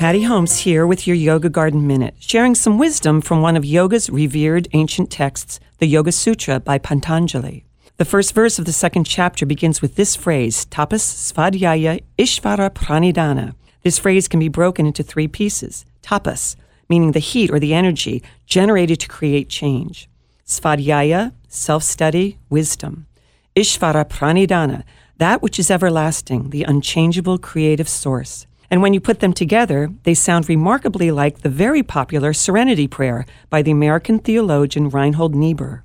Patty 0.00 0.22
Holmes 0.22 0.60
here 0.60 0.86
with 0.86 1.06
your 1.06 1.14
Yoga 1.14 1.50
Garden 1.50 1.86
Minute, 1.86 2.14
sharing 2.18 2.54
some 2.54 2.78
wisdom 2.78 3.20
from 3.20 3.42
one 3.42 3.54
of 3.54 3.66
yoga's 3.66 4.08
revered 4.08 4.66
ancient 4.72 5.10
texts, 5.10 5.60
the 5.76 5.86
Yoga 5.86 6.10
Sutra 6.10 6.58
by 6.58 6.78
Patanjali. 6.78 7.66
The 7.98 8.06
first 8.06 8.34
verse 8.34 8.58
of 8.58 8.64
the 8.64 8.72
second 8.72 9.04
chapter 9.04 9.44
begins 9.44 9.82
with 9.82 9.96
this 9.96 10.16
phrase, 10.16 10.64
Tapas 10.64 11.02
Svadhyaya 11.02 12.02
Ishvara 12.16 12.70
Pranidhana. 12.70 13.54
This 13.82 13.98
phrase 13.98 14.26
can 14.26 14.40
be 14.40 14.48
broken 14.48 14.86
into 14.86 15.02
three 15.02 15.28
pieces. 15.28 15.84
Tapas, 16.10 16.56
meaning 16.88 17.12
the 17.12 17.20
heat 17.20 17.52
or 17.52 17.60
the 17.60 17.72
energy 17.72 18.20
generated 18.46 18.98
to 18.98 19.08
create 19.08 19.48
change. 19.48 20.08
Svadhyaya, 20.44 21.32
self 21.46 21.84
study, 21.84 22.38
wisdom. 22.48 23.06
Ishvara 23.54 24.04
Pranidhana, 24.08 24.82
that 25.18 25.40
which 25.40 25.60
is 25.60 25.70
everlasting, 25.70 26.50
the 26.50 26.64
unchangeable 26.64 27.38
creative 27.38 27.88
source. 27.88 28.46
And 28.72 28.82
when 28.82 28.92
you 28.92 29.00
put 29.00 29.20
them 29.20 29.32
together, 29.32 29.90
they 30.02 30.14
sound 30.14 30.48
remarkably 30.48 31.12
like 31.12 31.42
the 31.42 31.48
very 31.48 31.82
popular 31.84 32.32
Serenity 32.32 32.88
Prayer 32.88 33.24
by 33.48 33.62
the 33.62 33.70
American 33.70 34.18
theologian 34.18 34.88
Reinhold 34.88 35.34
Niebuhr. 35.36 35.84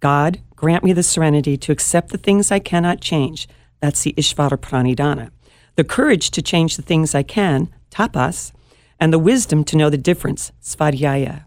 God, 0.00 0.40
grant 0.56 0.82
me 0.82 0.92
the 0.92 1.02
serenity 1.04 1.56
to 1.58 1.72
accept 1.72 2.08
the 2.08 2.18
things 2.18 2.50
I 2.50 2.58
cannot 2.58 3.00
change. 3.00 3.48
That's 3.80 4.02
the 4.02 4.14
Ishvara 4.14 4.58
Pranidhana. 4.58 5.30
The 5.76 5.84
courage 5.84 6.30
to 6.32 6.42
change 6.42 6.76
the 6.76 6.82
things 6.82 7.14
I 7.14 7.22
can, 7.22 7.68
tapas, 7.90 8.52
and 8.98 9.12
the 9.12 9.18
wisdom 9.18 9.64
to 9.64 9.76
know 9.76 9.90
the 9.90 9.98
difference, 9.98 10.52
svadhyaya. 10.62 11.44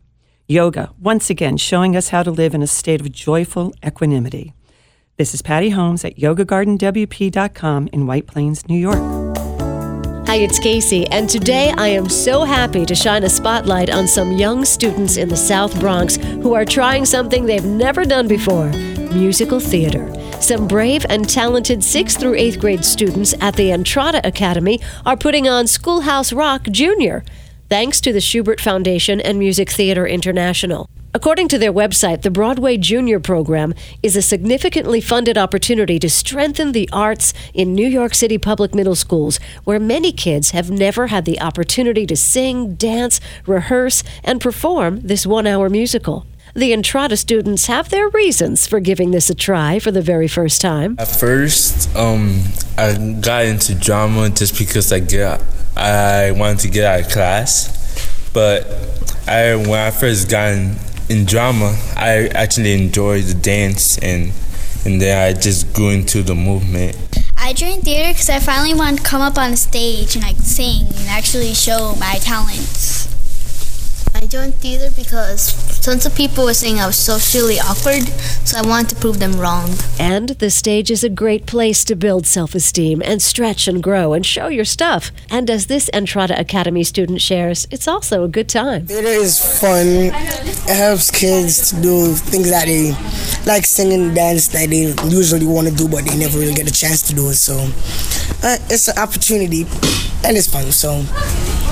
Yoga, 0.48 0.92
once 1.00 1.30
again, 1.30 1.58
showing 1.58 1.96
us 1.96 2.10
how 2.10 2.24
to 2.24 2.32
live 2.32 2.54
in 2.54 2.62
a 2.62 2.68
state 2.68 3.02
of 3.02 3.12
joyful 3.12 3.74
equanimity. 3.86 4.54
This 5.18 5.34
is 5.34 5.42
Patty 5.42 5.72
Holmes 5.72 6.06
at 6.06 6.18
yogagardenwp.com 6.18 7.90
in 7.92 8.08
White 8.08 8.28
Plains, 8.28 8.68
New 8.70 8.80
York. 8.80 9.00
Hi, 10.28 10.36
it's 10.36 10.60
Casey, 10.60 11.08
and 11.08 11.30
today 11.30 11.74
I 11.78 11.88
am 11.88 12.10
so 12.10 12.44
happy 12.44 12.86
to 12.86 12.94
shine 12.94 13.24
a 13.24 13.30
spotlight 13.30 13.90
on 13.90 14.08
some 14.08 14.34
young 14.34 14.66
students 14.66 15.18
in 15.18 15.30
the 15.30 15.38
South 15.38 15.80
Bronx 15.80 16.18
who 16.18 16.54
are 16.54 16.66
trying 16.66 17.06
something 17.06 17.46
they've 17.46 17.64
never 17.64 18.04
done 18.04 18.28
before 18.28 18.72
musical 19.14 19.60
theater. 19.60 20.12
Some 20.42 20.68
brave 20.68 21.06
and 21.10 21.30
talented 21.30 21.80
6th 21.80 22.20
through 22.20 22.38
8th 22.38 22.60
grade 22.60 22.86
students 22.86 23.34
at 23.42 23.56
the 23.56 23.72
Entrada 23.72 24.26
Academy 24.26 24.80
are 25.06 25.18
putting 25.18 25.48
on 25.48 25.68
Schoolhouse 25.68 26.32
Rock 26.32 26.64
Junior, 26.72 27.24
thanks 27.70 28.00
to 28.02 28.14
the 28.14 28.20
Shubert 28.20 28.60
Foundation 28.60 29.20
and 29.20 29.40
Music 29.40 29.70
Theater 29.70 30.06
International. 30.06 30.90
According 31.14 31.48
to 31.48 31.58
their 31.58 31.74
website, 31.74 32.22
the 32.22 32.30
Broadway 32.30 32.78
Junior 32.78 33.20
program 33.20 33.74
is 34.04 34.16
a 34.16 34.22
significantly 34.22 35.02
funded 35.02 35.38
opportunity 35.38 35.98
to 35.98 36.10
strengthen 36.10 36.74
the 36.74 36.88
arts 36.94 37.34
in 37.56 37.74
New 37.74 37.88
York 37.88 38.14
City 38.14 38.38
public 38.38 38.76
middle 38.76 38.94
schools, 38.94 39.40
where 39.64 39.80
many 39.80 40.12
kids 40.12 40.52
have 40.52 40.70
never 40.70 41.08
had 41.08 41.26
the 41.26 41.42
opportunity 41.42 42.06
to 42.06 42.16
sing, 42.16 42.76
dance, 42.76 43.20
rehearse, 43.48 44.04
and 44.24 44.40
perform 44.40 45.02
this 45.02 45.26
one 45.26 45.48
hour 45.48 45.70
musical. 45.70 46.28
The 46.58 46.74
Entrada 46.74 47.16
students 47.16 47.68
have 47.68 47.90
their 47.90 48.10
reasons 48.10 48.66
for 48.66 48.80
giving 48.80 49.12
this 49.12 49.30
a 49.30 49.36
try 49.36 49.78
for 49.78 49.92
the 49.92 50.02
very 50.02 50.28
first 50.28 50.60
time. 50.60 50.96
At 50.98 51.08
first, 51.08 51.96
um, 51.96 52.42
I 52.76 52.98
got 53.22 53.46
into 53.46 53.76
drama 53.76 54.32
just 54.32 54.58
because 54.58 54.92
I 54.92 54.98
get 54.98 55.40
I 55.76 56.32
wanted 56.32 56.58
to 56.62 56.70
get 56.70 56.84
out 56.84 57.02
of 57.02 57.12
class, 57.12 58.32
but 58.34 58.66
I 59.28 59.56
when 59.56 59.80
I 59.80 59.92
first 59.92 60.32
got 60.32 60.54
in 60.54 60.78
in 61.10 61.26
drama, 61.26 61.78
I 61.96 62.30
actually 62.34 62.74
enjoyed 62.74 63.26
the 63.26 63.36
dance 63.36 64.00
and 64.00 64.34
and 64.84 65.00
then 65.00 65.16
I 65.16 65.40
just 65.40 65.72
grew 65.76 65.90
into 65.90 66.24
the 66.24 66.34
movement. 66.34 66.98
I 67.38 67.54
joined 67.54 67.84
theater 67.84 68.12
because 68.14 68.32
I 68.32 68.40
finally 68.40 68.74
wanted 68.74 68.98
to 68.98 69.04
come 69.04 69.22
up 69.22 69.38
on 69.38 69.54
a 69.54 69.58
stage 69.58 70.16
and 70.16 70.26
like 70.26 70.38
sing 70.38 70.88
and 70.88 71.08
actually 71.08 71.54
show 71.54 71.94
my 72.00 72.16
talents. 72.16 73.07
I 74.18 74.26
joined 74.26 74.56
theater 74.56 74.90
because 74.96 75.80
tons 75.80 76.08
of 76.08 76.16
people 76.16 76.46
were 76.46 76.56
saying 76.56 76.80
I 76.80 76.88
was 76.88 76.98
socially 76.98 77.60
awkward, 77.60 78.04
so 78.48 78.58
I 78.58 78.68
wanted 78.68 78.90
to 78.90 78.96
prove 78.96 79.20
them 79.20 79.40
wrong. 79.40 79.70
And 80.00 80.30
the 80.30 80.50
stage 80.50 80.90
is 80.90 81.04
a 81.04 81.10
great 81.10 81.46
place 81.46 81.84
to 81.84 81.96
build 81.96 82.26
self 82.26 82.56
esteem 82.56 83.04
and 83.06 83.22
stretch 83.22 83.68
and 83.68 83.82
grow 83.82 84.14
and 84.14 84.26
show 84.26 84.48
your 84.48 84.66
stuff. 84.66 85.12
And 85.30 85.52
as 85.52 85.68
this 85.68 85.88
Entrada 85.94 86.40
Academy 86.40 86.84
student 86.84 87.22
shares, 87.22 87.68
it's 87.70 87.88
also 87.88 88.24
a 88.24 88.28
good 88.28 88.50
time. 88.50 88.88
Theater 88.88 89.08
is 89.08 89.38
fun. 89.60 89.86
It 89.86 90.76
helps 90.76 91.12
kids 91.12 91.70
to 91.70 91.80
do 91.80 92.14
things 92.14 92.50
that 92.50 92.66
they 92.66 92.94
like 93.46 93.66
singing, 93.66 94.16
dance 94.16 94.48
that 94.48 94.70
they 94.72 94.96
usually 95.08 95.46
want 95.46 95.68
to 95.68 95.76
do, 95.76 95.88
but 95.88 96.06
they 96.06 96.18
never 96.18 96.40
really 96.40 96.56
get 96.56 96.68
a 96.68 96.74
chance 96.74 97.04
to 97.04 97.14
do 97.14 97.30
it. 97.30 97.36
So 97.36 97.54
uh, 98.42 98.58
it's 98.68 98.88
an 98.88 98.98
opportunity 98.98 99.68
and 100.26 100.36
it's 100.36 100.48
fun. 100.52 100.72
So 100.72 101.06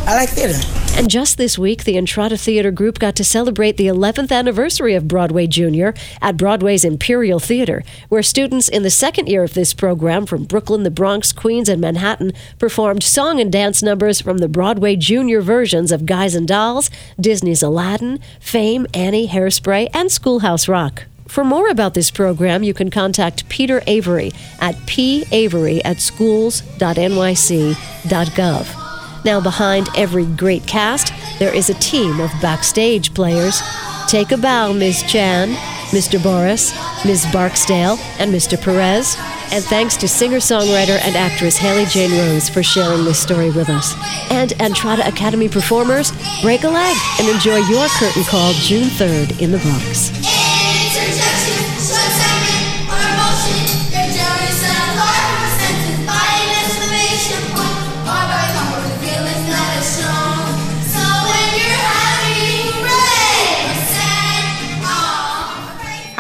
I 0.08 0.16
like 0.16 0.30
theater. 0.30 0.60
And 0.98 1.10
just 1.10 1.38
this 1.38 1.58
week, 1.58 1.84
the 1.84 1.98
Entrada 1.98 2.38
Theater 2.38 2.72
Group 2.72 3.00
got 3.00 3.18
to 3.18 3.24
celebrate 3.24 3.76
the 3.76 3.88
11th 3.88 4.32
anniversary 4.32 4.94
of 4.94 5.08
Broadway 5.08 5.48
Junior 5.48 5.94
at 6.22 6.38
Broadway's 6.38 6.86
Imperial 6.86 7.40
Theater, 7.40 7.84
where 8.08 8.24
students 8.24 8.70
in 8.70 8.84
the 8.84 8.90
second 8.90 9.28
year 9.28 9.44
of 9.44 9.56
this 9.56 9.74
program 9.74 10.26
from 10.26 10.46
Brooklyn, 10.46 10.84
the 10.84 10.92
Bronx, 10.92 11.34
Queens, 11.34 11.68
and 11.68 11.82
Manhattan 11.82 12.32
performed 12.60 13.04
song 13.04 13.42
and 13.42 13.52
dance 13.52 13.84
numbers 13.84 14.22
from 14.22 14.38
the 14.38 14.48
Broadway 14.48 14.96
Junior 14.96 15.42
versions 15.42 15.92
of 15.92 16.06
Guys 16.06 16.36
and 16.36 16.48
Dolls, 16.48 16.90
Disney's 17.20 17.64
Aladdin, 17.64 18.20
Fame, 18.40 18.88
Annie, 18.94 19.28
Hairspray, 19.28 19.90
and 19.94 20.12
Schoolhouse 20.12 20.70
Rock. 20.70 21.06
For 21.28 21.44
more 21.44 21.68
about 21.68 21.96
this 21.96 22.12
program, 22.12 22.64
you 22.64 22.74
can 22.74 22.90
contact 22.90 23.50
Peter 23.50 23.82
Avery 23.88 24.32
at 24.62 24.76
pavery 24.86 25.84
at 25.84 26.00
schools.nyc.gov. 26.00 28.85
Now, 29.26 29.42
behind 29.42 29.90
every 29.98 30.26
great 30.26 30.68
cast, 30.68 31.12
there 31.40 31.54
is 31.54 31.72
a 31.72 31.74
team 31.74 32.20
of 32.20 32.30
backstage 32.44 33.12
players. 33.16 33.60
Take 34.08 34.32
a 34.32 34.38
bow, 34.38 34.72
Ms. 34.72 35.02
Chan, 35.08 35.50
Mr. 35.90 36.22
Boris, 36.22 36.74
Ms. 37.04 37.26
Barksdale, 37.34 37.98
and 38.20 38.32
Mr. 38.32 38.62
Perez. 38.62 39.18
And 39.52 39.64
thanks 39.64 39.98
to 39.98 40.08
singer 40.08 40.38
songwriter 40.38 41.00
and 41.02 41.16
actress 41.16 41.58
Haley 41.58 41.86
Jane 41.86 42.12
Rose 42.12 42.50
for 42.50 42.62
sharing 42.62 43.04
this 43.04 43.20
story 43.20 43.50
with 43.50 43.68
us. 43.68 43.96
And 44.30 44.54
Entrada 44.62 45.08
Academy 45.08 45.50
performers, 45.50 46.12
break 46.44 46.64
a 46.64 46.70
leg 46.70 46.96
and 47.20 47.28
enjoy 47.28 47.58
your 47.68 47.88
curtain 47.98 48.24
call 48.26 48.54
June 48.54 48.90
3rd 48.90 49.42
in 49.42 49.52
the 49.52 49.58
Bronx. 49.58 50.35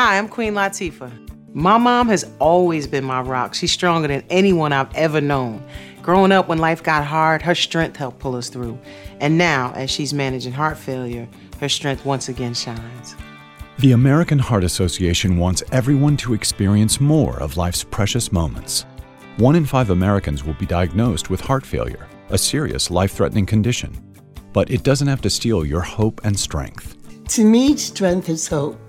Hi, 0.05 0.19
I'm 0.19 0.29
Queen 0.29 0.53
Latifah. 0.53 1.55
My 1.55 1.79
mom 1.79 2.09
has 2.09 2.29
always 2.37 2.85
been 2.85 3.03
my 3.03 3.21
rock. 3.21 3.55
She's 3.55 3.71
stronger 3.71 4.07
than 4.07 4.23
anyone 4.29 4.71
I've 4.71 4.93
ever 4.93 5.19
known. 5.19 5.67
Growing 6.03 6.31
up 6.31 6.47
when 6.47 6.59
life 6.59 6.83
got 6.83 7.03
hard, 7.03 7.41
her 7.41 7.55
strength 7.55 7.97
helped 7.97 8.19
pull 8.19 8.35
us 8.35 8.47
through. 8.47 8.77
And 9.19 9.35
now, 9.35 9.73
as 9.73 9.89
she's 9.89 10.13
managing 10.13 10.53
heart 10.53 10.77
failure, 10.77 11.27
her 11.59 11.67
strength 11.67 12.05
once 12.05 12.29
again 12.29 12.53
shines. 12.53 13.15
The 13.79 13.93
American 13.93 14.37
Heart 14.37 14.63
Association 14.63 15.37
wants 15.37 15.63
everyone 15.71 16.17
to 16.17 16.35
experience 16.35 17.01
more 17.01 17.39
of 17.39 17.57
life's 17.57 17.83
precious 17.83 18.31
moments. 18.31 18.85
One 19.37 19.55
in 19.55 19.65
five 19.65 19.89
Americans 19.89 20.43
will 20.43 20.53
be 20.53 20.67
diagnosed 20.67 21.31
with 21.31 21.41
heart 21.41 21.65
failure, 21.65 22.07
a 22.29 22.37
serious 22.37 22.91
life 22.91 23.13
threatening 23.13 23.47
condition. 23.47 23.91
But 24.53 24.69
it 24.69 24.83
doesn't 24.83 25.07
have 25.07 25.21
to 25.21 25.31
steal 25.31 25.65
your 25.65 25.81
hope 25.81 26.21
and 26.23 26.39
strength. 26.39 26.95
To 27.29 27.43
me, 27.43 27.75
strength 27.75 28.29
is 28.29 28.47
hope. 28.47 28.84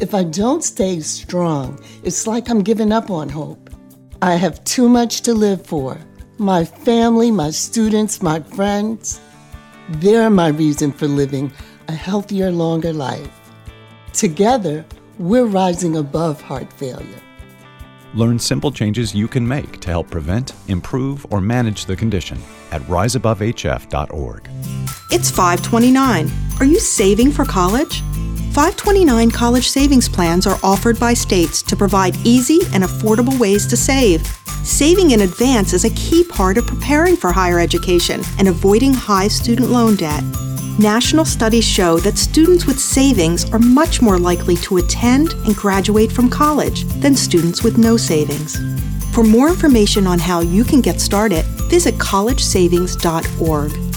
If 0.00 0.14
I 0.14 0.24
don't 0.24 0.64
stay 0.64 1.00
strong, 1.00 1.78
it's 2.02 2.26
like 2.26 2.48
I'm 2.48 2.62
giving 2.62 2.90
up 2.90 3.10
on 3.10 3.28
hope. 3.28 3.68
I 4.22 4.36
have 4.36 4.64
too 4.64 4.88
much 4.88 5.20
to 5.22 5.34
live 5.34 5.66
for. 5.66 5.98
My 6.38 6.64
family, 6.64 7.30
my 7.30 7.50
students, 7.50 8.22
my 8.22 8.40
friends, 8.40 9.20
they're 9.90 10.30
my 10.30 10.48
reason 10.48 10.90
for 10.90 11.06
living 11.06 11.52
a 11.88 11.92
healthier, 11.92 12.50
longer 12.50 12.94
life. 12.94 13.30
Together, 14.14 14.86
we're 15.18 15.44
rising 15.44 15.98
above 15.98 16.40
heart 16.40 16.72
failure. 16.72 17.20
Learn 18.14 18.38
simple 18.38 18.72
changes 18.72 19.14
you 19.14 19.28
can 19.28 19.46
make 19.46 19.80
to 19.80 19.90
help 19.90 20.10
prevent, 20.10 20.54
improve, 20.68 21.26
or 21.28 21.42
manage 21.42 21.84
the 21.84 21.94
condition 21.94 22.38
at 22.72 22.80
riseabovehf.org. 22.82 24.48
It's 25.10 25.30
529. 25.30 26.30
Are 26.58 26.64
you 26.64 26.80
saving 26.80 27.32
for 27.32 27.44
college? 27.44 28.02
529 28.52 29.30
college 29.30 29.68
savings 29.68 30.08
plans 30.08 30.44
are 30.44 30.58
offered 30.64 30.98
by 30.98 31.14
states 31.14 31.62
to 31.62 31.76
provide 31.76 32.16
easy 32.24 32.58
and 32.74 32.82
affordable 32.82 33.38
ways 33.38 33.64
to 33.68 33.76
save. 33.76 34.26
Saving 34.64 35.12
in 35.12 35.20
advance 35.20 35.72
is 35.72 35.84
a 35.84 35.90
key 35.90 36.24
part 36.24 36.58
of 36.58 36.66
preparing 36.66 37.16
for 37.16 37.30
higher 37.30 37.60
education 37.60 38.22
and 38.38 38.48
avoiding 38.48 38.92
high 38.92 39.28
student 39.28 39.70
loan 39.70 39.94
debt. 39.94 40.24
National 40.80 41.24
studies 41.24 41.64
show 41.64 41.98
that 41.98 42.18
students 42.18 42.66
with 42.66 42.80
savings 42.80 43.48
are 43.52 43.60
much 43.60 44.02
more 44.02 44.18
likely 44.18 44.56
to 44.56 44.78
attend 44.78 45.32
and 45.46 45.54
graduate 45.54 46.10
from 46.10 46.28
college 46.28 46.82
than 47.00 47.14
students 47.14 47.62
with 47.62 47.78
no 47.78 47.96
savings. 47.96 48.58
For 49.14 49.22
more 49.22 49.48
information 49.48 50.08
on 50.08 50.18
how 50.18 50.40
you 50.40 50.64
can 50.64 50.80
get 50.80 51.00
started, 51.00 51.44
visit 51.70 51.94
collegesavings.org. 51.98 53.89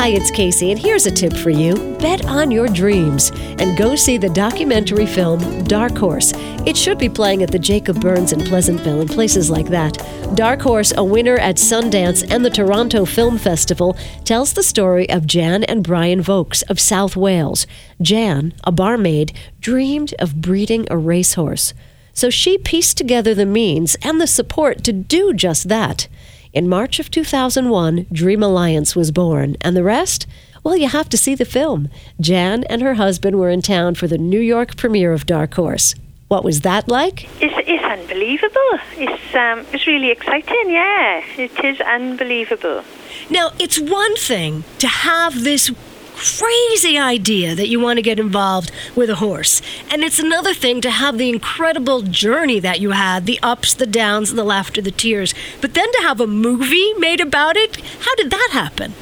Hi, 0.00 0.08
it's 0.08 0.30
Casey, 0.30 0.70
and 0.70 0.80
here's 0.80 1.04
a 1.04 1.10
tip 1.10 1.36
for 1.36 1.50
you 1.50 1.74
bet 2.00 2.24
on 2.24 2.50
your 2.50 2.68
dreams 2.68 3.32
and 3.58 3.76
go 3.76 3.94
see 3.94 4.16
the 4.16 4.30
documentary 4.30 5.04
film 5.04 5.62
Dark 5.64 5.94
Horse. 5.94 6.32
It 6.64 6.74
should 6.74 6.96
be 6.96 7.10
playing 7.10 7.42
at 7.42 7.50
the 7.50 7.58
Jacob 7.58 8.00
Burns 8.00 8.32
in 8.32 8.40
Pleasantville 8.40 9.02
and 9.02 9.10
places 9.10 9.50
like 9.50 9.66
that. 9.66 9.98
Dark 10.34 10.62
Horse, 10.62 10.94
a 10.96 11.04
winner 11.04 11.36
at 11.36 11.56
Sundance 11.56 12.26
and 12.30 12.42
the 12.42 12.48
Toronto 12.48 13.04
Film 13.04 13.36
Festival, 13.36 13.94
tells 14.24 14.54
the 14.54 14.62
story 14.62 15.06
of 15.10 15.26
Jan 15.26 15.64
and 15.64 15.84
Brian 15.84 16.22
Vokes 16.22 16.62
of 16.62 16.80
South 16.80 17.14
Wales. 17.14 17.66
Jan, 18.00 18.54
a 18.64 18.72
barmaid, 18.72 19.34
dreamed 19.60 20.14
of 20.18 20.40
breeding 20.40 20.86
a 20.90 20.96
racehorse. 20.96 21.74
So 22.14 22.30
she 22.30 22.56
pieced 22.56 22.96
together 22.96 23.34
the 23.34 23.44
means 23.44 23.96
and 24.00 24.18
the 24.18 24.26
support 24.26 24.82
to 24.84 24.94
do 24.94 25.34
just 25.34 25.68
that. 25.68 26.08
In 26.52 26.68
March 26.68 26.98
of 26.98 27.12
2001, 27.12 28.06
Dream 28.10 28.42
Alliance 28.42 28.96
was 28.96 29.12
born, 29.12 29.56
and 29.60 29.76
the 29.76 29.84
rest? 29.84 30.26
Well, 30.64 30.76
you 30.76 30.88
have 30.88 31.08
to 31.10 31.16
see 31.16 31.36
the 31.36 31.44
film. 31.44 31.88
Jan 32.20 32.64
and 32.64 32.82
her 32.82 32.94
husband 32.94 33.38
were 33.38 33.50
in 33.50 33.62
town 33.62 33.94
for 33.94 34.08
the 34.08 34.18
New 34.18 34.40
York 34.40 34.76
premiere 34.76 35.12
of 35.12 35.26
Dark 35.26 35.54
Horse. 35.54 35.94
What 36.26 36.42
was 36.42 36.62
that 36.62 36.88
like? 36.88 37.28
It's, 37.40 37.54
it's 37.68 37.84
unbelievable. 37.84 38.72
It's 38.96 39.34
um, 39.34 39.64
it's 39.72 39.86
really 39.86 40.10
exciting. 40.10 40.70
Yeah, 40.70 41.22
it 41.38 41.64
is 41.64 41.80
unbelievable. 41.80 42.82
Now, 43.30 43.52
it's 43.60 43.78
one 43.78 44.16
thing 44.16 44.64
to 44.80 44.88
have 44.88 45.44
this 45.44 45.70
crazy 46.20 46.98
idea 46.98 47.54
that 47.54 47.68
you 47.68 47.80
want 47.80 47.96
to 47.96 48.02
get 48.02 48.20
involved 48.20 48.70
with 48.94 49.08
a 49.08 49.16
horse. 49.16 49.62
And 49.90 50.02
it's 50.02 50.18
another 50.18 50.52
thing 50.52 50.80
to 50.82 50.90
have 50.90 51.16
the 51.16 51.30
incredible 51.30 52.02
journey 52.02 52.60
that 52.60 52.80
you 52.80 52.90
had 52.90 53.26
the 53.26 53.38
ups, 53.42 53.72
the 53.74 53.86
downs, 53.86 54.34
the 54.34 54.44
laughter, 54.44 54.82
the 54.82 54.90
tears. 54.90 55.34
But 55.60 55.74
then 55.74 55.90
to 55.92 56.02
have 56.02 56.20
a 56.20 56.26
movie 56.26 56.92
made 56.94 57.20
about 57.20 57.56
it, 57.56 57.76
how 57.76 58.14
did 58.16 58.30
that 58.30 58.50
happen? 58.52 58.92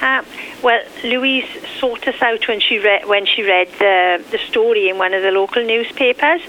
Uh, 0.00 0.22
well, 0.62 0.82
Louise 1.04 1.48
sought 1.78 2.06
us 2.06 2.20
out 2.22 2.48
when 2.48 2.60
she 2.60 2.78
read 2.78 3.06
when 3.06 3.26
she 3.26 3.42
read 3.42 3.68
the 3.78 4.22
the 4.30 4.38
story 4.38 4.88
in 4.88 4.98
one 4.98 5.12
of 5.14 5.22
the 5.22 5.30
local 5.30 5.64
newspapers. 5.64 6.40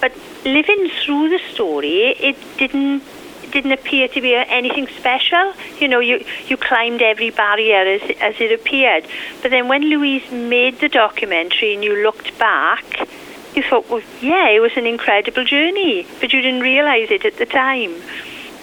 But 0.00 0.12
living 0.44 0.90
through 1.02 1.30
the 1.30 1.40
story, 1.52 2.16
it 2.28 2.36
didn't 2.58 3.02
didn't 3.48 3.72
appear 3.72 4.08
to 4.08 4.20
be 4.20 4.34
anything 4.34 4.86
special. 4.88 5.52
You 5.78 5.88
know, 5.88 6.00
you, 6.00 6.24
you 6.46 6.56
climbed 6.56 7.02
every 7.02 7.30
barrier 7.30 7.82
as, 7.86 8.02
as 8.20 8.40
it 8.40 8.52
appeared. 8.52 9.06
But 9.42 9.50
then 9.50 9.68
when 9.68 9.82
Louise 9.82 10.30
made 10.30 10.80
the 10.80 10.88
documentary 10.88 11.74
and 11.74 11.82
you 11.82 12.02
looked 12.02 12.38
back, 12.38 13.08
you 13.54 13.62
thought, 13.62 13.88
well, 13.90 14.02
yeah, 14.20 14.48
it 14.48 14.60
was 14.60 14.72
an 14.76 14.86
incredible 14.86 15.44
journey, 15.44 16.06
but 16.20 16.32
you 16.32 16.40
didn't 16.40 16.60
realize 16.60 17.10
it 17.10 17.24
at 17.24 17.36
the 17.38 17.46
time. 17.46 17.94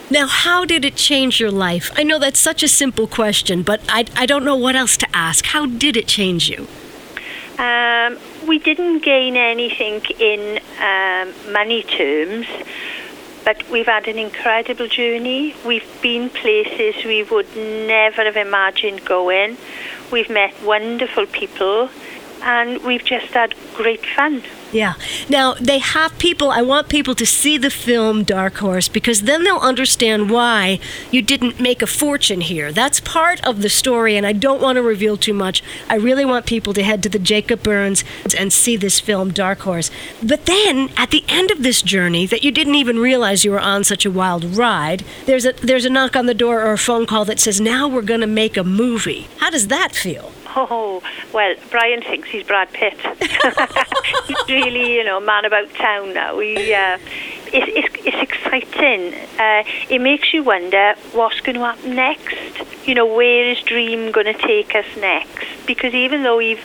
Now, 0.09 0.27
how 0.27 0.65
did 0.65 0.85
it 0.85 0.95
change 0.95 1.39
your 1.39 1.51
life? 1.51 1.91
I 1.95 2.03
know 2.03 2.19
that's 2.19 2.39
such 2.39 2.61
a 2.61 2.67
simple 2.67 3.07
question, 3.07 3.63
but 3.63 3.81
I, 3.89 4.05
I 4.15 4.25
don't 4.25 4.45
know 4.45 4.55
what 4.55 4.75
else 4.75 4.97
to 4.97 5.07
ask. 5.15 5.45
How 5.47 5.65
did 5.65 5.97
it 5.97 6.07
change 6.07 6.47
you? 6.47 6.67
Um, 7.57 8.19
we 8.47 8.59
didn't 8.59 8.99
gain 8.99 9.35
anything 9.35 10.01
in 10.19 10.59
um, 10.79 11.33
money 11.51 11.83
terms, 11.83 12.45
but 13.45 13.69
we've 13.69 13.85
had 13.85 14.07
an 14.07 14.17
incredible 14.17 14.87
journey. 14.87 15.55
We've 15.63 16.01
been 16.01 16.29
places 16.31 17.05
we 17.05 17.23
would 17.23 17.55
never 17.55 18.23
have 18.25 18.35
imagined 18.35 19.05
going. 19.05 19.57
We've 20.11 20.29
met 20.29 20.61
wonderful 20.63 21.27
people, 21.27 21.89
and 22.45 22.81
we've 22.83 23.03
just 23.03 23.33
had 23.33 23.55
great 23.73 24.05
fun. 24.05 24.43
Yeah. 24.71 24.95
Now, 25.29 25.53
they 25.53 25.79
have 25.79 26.17
people, 26.19 26.51
I 26.51 26.61
want 26.61 26.89
people 26.89 27.15
to 27.15 27.25
see 27.25 27.57
the 27.57 27.69
film 27.69 28.23
Dark 28.23 28.57
Horse 28.57 28.87
because 28.87 29.21
then 29.21 29.43
they'll 29.43 29.57
understand 29.57 30.29
why 30.29 30.79
you 31.11 31.21
didn't 31.21 31.59
make 31.59 31.81
a 31.81 31.87
fortune 31.87 32.41
here. 32.41 32.71
That's 32.71 32.99
part 32.99 33.43
of 33.45 33.61
the 33.61 33.69
story, 33.69 34.15
and 34.15 34.25
I 34.25 34.33
don't 34.33 34.61
want 34.61 34.75
to 34.75 34.81
reveal 34.81 35.17
too 35.17 35.33
much. 35.33 35.63
I 35.89 35.95
really 35.95 36.25
want 36.25 36.45
people 36.45 36.73
to 36.73 36.83
head 36.83 37.01
to 37.03 37.09
the 37.09 37.19
Jacob 37.19 37.63
Burns 37.63 38.03
and 38.37 38.51
see 38.51 38.75
this 38.75 38.99
film 38.99 39.31
Dark 39.31 39.59
Horse. 39.61 39.89
But 40.21 40.45
then, 40.45 40.89
at 40.97 41.11
the 41.11 41.23
end 41.27 41.51
of 41.51 41.63
this 41.63 41.81
journey, 41.81 42.27
that 42.27 42.43
you 42.43 42.51
didn't 42.51 42.75
even 42.75 42.99
realize 42.99 43.45
you 43.45 43.51
were 43.51 43.59
on 43.59 43.83
such 43.83 44.05
a 44.05 44.11
wild 44.11 44.43
ride, 44.43 45.03
there's 45.25 45.45
a, 45.45 45.53
there's 45.53 45.85
a 45.85 45.89
knock 45.89 46.15
on 46.15 46.25
the 46.25 46.33
door 46.33 46.61
or 46.61 46.73
a 46.73 46.77
phone 46.77 47.05
call 47.05 47.25
that 47.25 47.39
says, 47.39 47.61
Now 47.61 47.87
we're 47.87 48.01
going 48.01 48.21
to 48.21 48.27
make 48.27 48.57
a 48.57 48.63
movie. 48.63 49.27
How 49.37 49.49
does 49.49 49.69
that 49.69 49.95
feel? 49.95 50.34
Oh, 50.57 51.01
well, 51.33 51.55
Brian 51.69 52.01
thinks 52.01 52.29
he's 52.29 52.45
Brad 52.45 52.71
Pitt. 52.71 52.97
he's 54.27 54.47
really, 54.47 54.95
you 54.95 55.03
know, 55.03 55.19
man 55.19 55.43
about 55.43 55.73
town 55.73 56.13
now. 56.13 56.39
He, 56.39 56.73
uh, 56.73 56.97
it's, 57.47 57.93
it's, 57.95 58.05
it's 58.05 58.21
exciting. 58.31 59.13
Uh, 59.37 59.63
it 59.89 59.99
makes 59.99 60.33
you 60.33 60.43
wonder 60.43 60.95
what's 61.11 61.41
going 61.41 61.55
to 61.55 61.61
happen 61.61 61.95
next. 61.95 62.87
You 62.87 62.95
know, 62.95 63.05
where 63.05 63.49
is 63.49 63.59
Dream 63.61 64.11
going 64.11 64.27
to 64.27 64.33
take 64.33 64.75
us 64.75 64.85
next? 64.97 65.45
Because 65.65 65.93
even 65.93 66.23
though 66.23 66.37
we've 66.37 66.63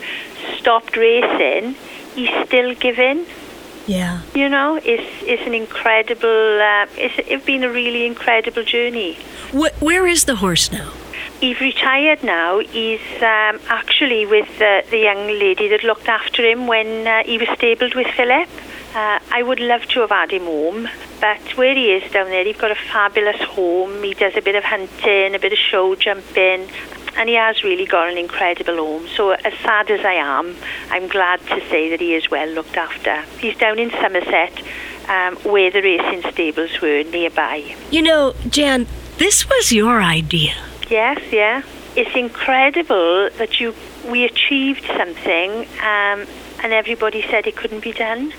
stopped 0.59 0.96
racing, 0.96 1.74
he's 2.14 2.31
still 2.46 2.74
giving. 2.74 3.26
Yeah. 3.87 4.20
You 4.35 4.48
know, 4.48 4.76
it's 4.76 5.11
it's 5.22 5.42
an 5.46 5.55
incredible. 5.55 6.61
Uh, 6.61 6.87
it's 6.96 7.14
it's 7.26 7.44
been 7.44 7.64
a 7.64 7.70
really 7.70 8.07
incredible 8.07 8.62
journey. 8.62 9.14
Wh- 9.53 9.83
where 9.83 10.07
is 10.07 10.24
the 10.24 10.37
horse 10.37 10.70
now? 10.70 10.92
He's 11.40 11.59
retired 11.59 12.22
now. 12.22 12.59
He's 12.59 13.00
um, 13.16 13.61
actually 13.68 14.26
with 14.26 14.61
uh, 14.61 14.83
the 14.90 14.98
young 14.98 15.26
lady 15.26 15.68
that 15.68 15.83
looked 15.83 16.07
after 16.07 16.44
him 16.44 16.66
when 16.66 17.07
uh, 17.07 17.22
he 17.24 17.38
was 17.38 17.48
stabled 17.57 17.94
with 17.94 18.09
Philip. 18.09 18.46
Uh, 18.94 19.18
I 19.33 19.42
would 19.42 19.59
love 19.59 19.87
to 19.87 20.00
have 20.00 20.11
had 20.11 20.33
him 20.33 20.44
home, 20.44 20.87
but 21.18 21.40
where 21.57 21.74
he 21.74 21.92
is 21.92 22.12
down 22.12 22.26
there, 22.26 22.44
he's 22.44 22.59
got 22.59 22.72
a 22.72 22.74
fabulous 22.74 23.40
home. 23.40 24.03
He 24.03 24.12
does 24.12 24.37
a 24.37 24.42
bit 24.42 24.55
of 24.55 24.64
hunting, 24.64 25.35
a 25.35 25.38
bit 25.38 25.53
of 25.53 25.59
show 25.59 25.94
jumping, 25.94 26.68
and 27.16 27.29
he 27.29 27.37
has 27.37 27.64
really 27.64 27.87
got 27.87 28.11
an 28.11 28.18
incredible 28.18 28.76
home. 28.76 29.09
So, 29.09 29.31
as 29.31 29.55
sad 29.61 29.90
as 29.90 30.05
I 30.05 30.14
am, 30.14 30.57
I'm 30.90 31.09
glad 31.09 31.40
to 31.46 31.61
say 31.70 31.88
that 31.88 32.00
he 32.00 32.14
is 32.14 32.31
well 32.31 32.48
looked 32.48 32.76
after. 32.76 33.22
He's 33.38 33.57
down 33.57 33.79
in 33.79 33.90
Somerset, 33.92 34.61
um, 35.09 35.37
where 35.37 35.70
the 35.70 35.81
racing 35.81 36.31
stables 36.33 36.83
were 36.83 37.03
nearby. 37.05 37.76
You 37.90 38.03
know, 38.03 38.35
Jan, 38.46 38.87
this 39.16 39.48
was 39.48 39.72
your 39.72 40.03
idea. 40.03 40.69
Yes, 40.90 41.20
yeah. 41.31 41.62
It's 41.94 42.16
incredible 42.16 43.31
that 43.38 43.61
you 43.61 43.74
we 44.09 44.24
achieved 44.24 44.85
something, 44.87 45.50
um, 45.79 46.26
and 46.62 46.72
everybody 46.72 47.22
said 47.22 47.46
it 47.46 47.55
couldn't 47.55 47.85
be 47.85 47.92
done. 47.92 48.33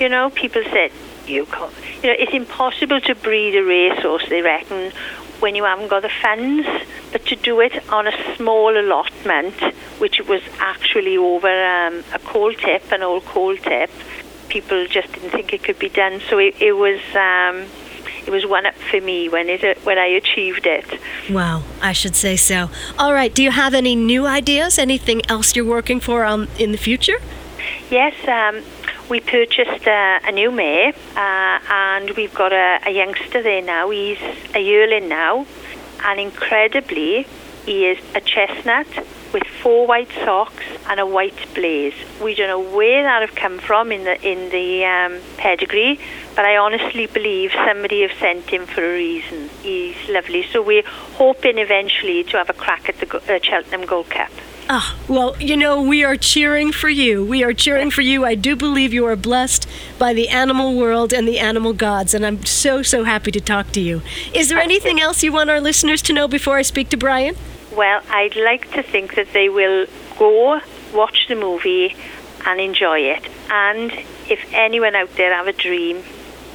You 0.00 0.08
know, 0.08 0.30
people 0.30 0.64
said 0.72 0.90
you 1.28 1.46
can't. 1.46 1.72
You 2.02 2.10
know, 2.10 2.16
it's 2.18 2.34
impossible 2.34 3.00
to 3.02 3.14
breed 3.14 3.54
a 3.54 3.62
racehorse. 3.62 4.28
They 4.28 4.42
reckon 4.42 4.90
when 5.38 5.54
you 5.54 5.64
haven't 5.64 5.86
got 5.86 6.02
the 6.02 6.10
funds, 6.20 6.66
but 7.12 7.26
to 7.26 7.36
do 7.36 7.60
it 7.60 7.88
on 7.88 8.08
a 8.08 8.36
small 8.36 8.76
allotment, 8.76 9.54
which 10.00 10.20
was 10.22 10.42
actually 10.58 11.16
over 11.16 11.64
um, 11.64 12.02
a 12.12 12.18
coal 12.18 12.52
tip, 12.54 12.90
an 12.90 13.04
old 13.04 13.24
coal 13.26 13.56
tip, 13.56 13.90
people 14.48 14.84
just 14.88 15.12
didn't 15.12 15.30
think 15.30 15.52
it 15.52 15.62
could 15.62 15.78
be 15.78 15.90
done. 15.90 16.20
So 16.28 16.38
it, 16.38 16.60
it 16.60 16.72
was. 16.72 17.00
Um, 17.14 17.70
it 18.26 18.30
was 18.30 18.46
one 18.46 18.66
up 18.66 18.74
for 18.74 19.00
me 19.00 19.28
when 19.28 19.48
it 19.48 19.78
when 19.84 19.98
I 19.98 20.06
achieved 20.06 20.66
it. 20.66 20.86
Wow, 21.30 21.62
I 21.82 21.92
should 21.92 22.16
say 22.16 22.36
so. 22.36 22.70
All 22.98 23.12
right, 23.12 23.34
do 23.34 23.42
you 23.42 23.50
have 23.50 23.74
any 23.74 23.94
new 23.96 24.26
ideas? 24.26 24.78
Anything 24.78 25.22
else 25.28 25.54
you're 25.54 25.64
working 25.64 26.00
for 26.00 26.24
um, 26.24 26.48
in 26.58 26.72
the 26.72 26.78
future? 26.78 27.18
Yes, 27.90 28.14
um, 28.28 28.62
we 29.08 29.20
purchased 29.20 29.86
uh, 29.86 30.20
a 30.24 30.32
new 30.32 30.50
mare, 30.50 30.92
uh, 31.16 31.58
and 31.68 32.10
we've 32.12 32.34
got 32.34 32.52
a, 32.52 32.80
a 32.86 32.90
youngster 32.90 33.42
there 33.42 33.62
now. 33.62 33.90
He's 33.90 34.18
a 34.54 34.60
yearling 34.60 35.08
now, 35.08 35.46
and 36.04 36.20
incredibly, 36.20 37.26
he 37.66 37.86
is 37.86 37.98
a 38.14 38.20
chestnut 38.20 38.86
with 39.32 39.44
four 39.62 39.86
white 39.86 40.10
socks 40.24 40.62
and 40.88 41.00
a 41.00 41.06
white 41.06 41.54
blaze. 41.54 41.94
We 42.22 42.34
don't 42.34 42.48
know 42.48 42.76
where 42.76 43.02
that 43.02 43.20
have 43.20 43.34
come 43.34 43.58
from 43.58 43.90
in 43.92 44.04
the 44.04 44.16
in 44.22 44.50
the 44.50 44.84
um, 44.84 45.20
pedigree, 45.36 45.98
but 46.34 46.44
I 46.44 46.56
honestly 46.56 47.06
believe 47.06 47.52
somebody 47.52 48.02
have 48.02 48.16
sent 48.18 48.50
him 48.50 48.66
for 48.66 48.84
a 48.84 48.92
reason. 48.94 49.48
He's 49.62 49.96
lovely. 50.08 50.44
So 50.52 50.62
we're 50.62 50.86
hoping 50.86 51.58
eventually 51.58 52.24
to 52.24 52.38
have 52.38 52.50
a 52.50 52.54
crack 52.54 52.88
at 52.88 52.98
the 52.98 53.16
uh, 53.16 53.38
Cheltenham 53.42 53.86
Gold 53.86 54.10
Cup. 54.10 54.30
Ah, 54.68 54.96
well, 55.08 55.36
you 55.38 55.58
know, 55.58 55.82
we 55.82 56.04
are 56.04 56.16
cheering 56.16 56.72
for 56.72 56.88
you. 56.88 57.22
We 57.22 57.44
are 57.44 57.52
cheering 57.52 57.90
for 57.90 58.00
you. 58.00 58.24
I 58.24 58.34
do 58.34 58.56
believe 58.56 58.94
you 58.94 59.04
are 59.04 59.16
blessed 59.16 59.68
by 59.98 60.14
the 60.14 60.28
animal 60.28 60.74
world 60.74 61.12
and 61.12 61.28
the 61.28 61.38
animal 61.38 61.74
gods, 61.74 62.14
and 62.14 62.24
I'm 62.24 62.46
so, 62.46 62.82
so 62.82 63.04
happy 63.04 63.30
to 63.32 63.42
talk 63.42 63.72
to 63.72 63.80
you. 63.80 64.00
Is 64.32 64.48
there 64.48 64.58
anything 64.58 65.00
else 65.00 65.22
you 65.22 65.32
want 65.32 65.50
our 65.50 65.60
listeners 65.60 66.00
to 66.02 66.14
know 66.14 66.26
before 66.26 66.56
I 66.56 66.62
speak 66.62 66.88
to 66.90 66.96
Brian? 66.96 67.36
Well, 67.76 68.00
I'd 68.08 68.36
like 68.36 68.70
to 68.72 68.82
think 68.82 69.16
that 69.16 69.34
they 69.34 69.50
will 69.50 69.86
go 70.18 70.60
watch 70.94 71.26
the 71.28 71.34
movie 71.34 71.94
and 72.46 72.58
enjoy 72.58 73.00
it. 73.00 73.28
And 73.50 73.92
if 74.30 74.40
anyone 74.52 74.94
out 74.94 75.10
there 75.16 75.34
have 75.34 75.46
a 75.46 75.52
dream, 75.52 76.02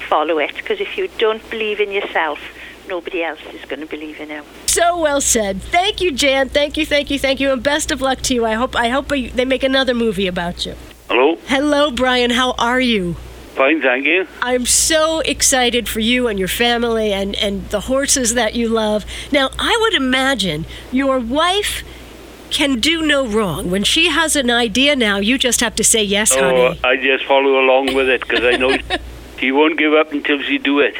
follow 0.09 0.39
it. 0.39 0.55
Because 0.55 0.79
if 0.81 0.97
you 0.97 1.07
don't 1.17 1.47
believe 1.49 1.79
in 1.79 1.91
yourself, 1.91 2.39
nobody 2.87 3.23
else 3.23 3.39
is 3.53 3.63
going 3.65 3.79
to 3.79 3.85
believe 3.85 4.19
in 4.19 4.29
you. 4.29 4.43
So 4.65 4.99
well 4.99 5.21
said. 5.21 5.61
Thank 5.61 6.01
you, 6.01 6.11
Jan. 6.11 6.49
Thank 6.49 6.75
you, 6.75 6.85
thank 6.85 7.09
you, 7.09 7.19
thank 7.19 7.39
you, 7.39 7.51
and 7.51 7.63
best 7.63 7.91
of 7.91 8.01
luck 8.01 8.21
to 8.23 8.33
you. 8.33 8.45
I 8.45 8.53
hope 8.53 8.75
I 8.75 8.89
hope 8.89 9.09
they 9.09 9.45
make 9.45 9.63
another 9.63 9.93
movie 9.93 10.27
about 10.27 10.65
you. 10.65 10.75
Hello. 11.07 11.37
Hello, 11.45 11.91
Brian. 11.91 12.31
How 12.31 12.53
are 12.57 12.79
you? 12.79 13.15
Fine, 13.55 13.81
thank 13.81 14.05
you. 14.05 14.25
I'm 14.41 14.65
so 14.65 15.19
excited 15.19 15.89
for 15.89 15.99
you 15.99 16.27
and 16.27 16.39
your 16.39 16.47
family 16.47 17.11
and, 17.11 17.35
and 17.35 17.67
the 17.71 17.81
horses 17.81 18.33
that 18.35 18.55
you 18.55 18.69
love. 18.69 19.05
Now, 19.33 19.49
I 19.59 19.77
would 19.81 19.95
imagine 19.95 20.65
your 20.93 21.19
wife 21.19 21.83
can 22.51 22.79
do 22.79 23.05
no 23.05 23.27
wrong. 23.27 23.69
When 23.69 23.83
she 23.83 24.09
has 24.09 24.37
an 24.37 24.49
idea 24.49 24.95
now, 24.95 25.17
you 25.17 25.37
just 25.37 25.59
have 25.59 25.75
to 25.75 25.83
say 25.83 26.01
yes, 26.03 26.31
oh, 26.33 26.39
honey. 26.39 26.79
I 26.83 26.95
just 26.95 27.25
follow 27.25 27.59
along 27.59 27.93
with 27.95 28.07
it 28.07 28.21
because 28.21 28.45
I 28.45 28.55
know 28.55 28.77
she 29.39 29.51
won't 29.51 29.77
give 29.77 29.93
up 29.93 30.11
until 30.11 30.41
she 30.41 30.57
do 30.57 30.79
it. 30.79 30.95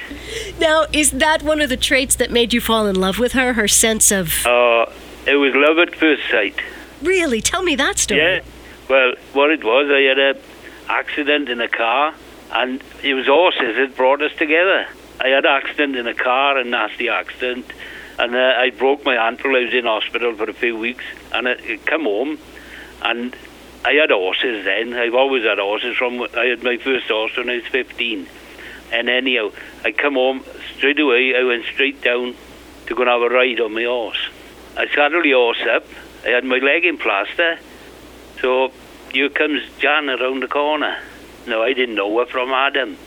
Now, 0.60 0.86
is 0.94 1.12
that 1.12 1.44
one 1.44 1.62
of 1.62 1.70
the 1.70 1.78
traits 1.78 2.16
that 2.16 2.32
made 2.32 2.54
you 2.54 2.62
fall 2.62 2.88
in 2.88 2.96
love 2.96 3.20
with 3.20 3.34
her? 3.34 3.54
Her 3.54 3.68
sense 3.68 4.12
of 4.12 4.46
Uh, 4.46 4.86
it 5.28 5.36
was 5.36 5.54
love 5.56 5.78
at 5.80 5.96
first 5.96 6.24
sight. 6.32 6.56
really? 7.02 7.42
Tell 7.42 7.64
me 7.64 7.76
that 7.76 7.98
story. 7.98 8.22
Yeah. 8.22 8.40
Well, 8.90 9.14
what 9.34 9.52
it 9.52 9.64
was, 9.64 9.90
I 9.92 10.02
had 10.02 10.20
a 10.20 10.38
accident 10.92 11.50
in 11.50 11.62
a 11.62 11.68
car, 11.68 12.14
and 12.52 12.82
it 13.04 13.14
was 13.14 13.28
horses 13.28 13.76
that 13.76 13.96
brought 13.96 14.22
us 14.22 14.32
together. 14.38 14.88
I 15.22 15.28
had 15.28 15.46
an 15.46 15.52
accident 15.52 15.96
in 15.96 16.08
a 16.08 16.14
car, 16.14 16.58
a 16.58 16.64
nasty 16.64 17.10
accident, 17.10 17.66
and 18.18 18.36
uh, 18.36 18.40
I 18.58 18.72
broke 18.72 19.06
my 19.06 19.16
ankle. 19.16 19.56
I 19.56 19.66
was 19.66 19.74
in 19.74 19.86
hospital 19.86 20.34
for 20.36 20.50
a 20.50 20.54
few 20.54 20.76
weeks, 20.78 21.04
and 21.34 21.48
I, 21.48 21.52
I 21.54 21.78
come 21.86 22.04
home, 22.06 22.40
and 23.04 23.36
I 23.86 23.94
had 23.94 24.12
horses 24.12 24.66
then. 24.66 24.94
I've 24.94 25.16
always 25.16 25.44
had 25.44 25.58
horses. 25.58 25.96
From 25.98 26.22
I 26.36 26.46
had 26.46 26.64
my 26.64 26.78
first 26.78 27.08
horse 27.08 27.36
when 27.38 27.50
I 27.50 27.56
was 27.58 27.68
fifteen, 27.68 28.28
and 28.92 29.10
anyhow, 29.10 29.52
I 29.84 29.92
come 29.92 30.16
home 30.16 30.44
straight 30.78 31.00
away. 31.00 31.36
I 31.36 31.44
went 31.44 31.66
straight 31.66 32.02
down 32.02 32.36
to 32.88 32.96
go 32.96 33.02
and 33.04 33.10
have 33.10 33.22
a 33.22 33.30
ride 33.30 33.60
on 33.60 33.74
my 33.74 33.84
horse. 33.84 34.20
I 34.76 34.88
saddled 34.88 35.24
the 35.24 35.32
horse 35.32 35.62
up. 35.70 35.86
I 36.26 36.30
had 36.30 36.44
my 36.44 36.58
leg 36.58 36.86
in 36.86 36.98
plaster. 36.98 37.60
So 38.42 38.72
here 39.12 39.30
comes 39.30 39.62
Jan 39.80 40.10
around 40.10 40.44
the 40.44 40.48
corner. 40.48 40.98
Now 41.48 41.64
I 41.64 41.74
didn't 41.74 41.96
know 41.96 42.20
her 42.20 42.26
from 42.26 42.50
Adam. 42.52 42.98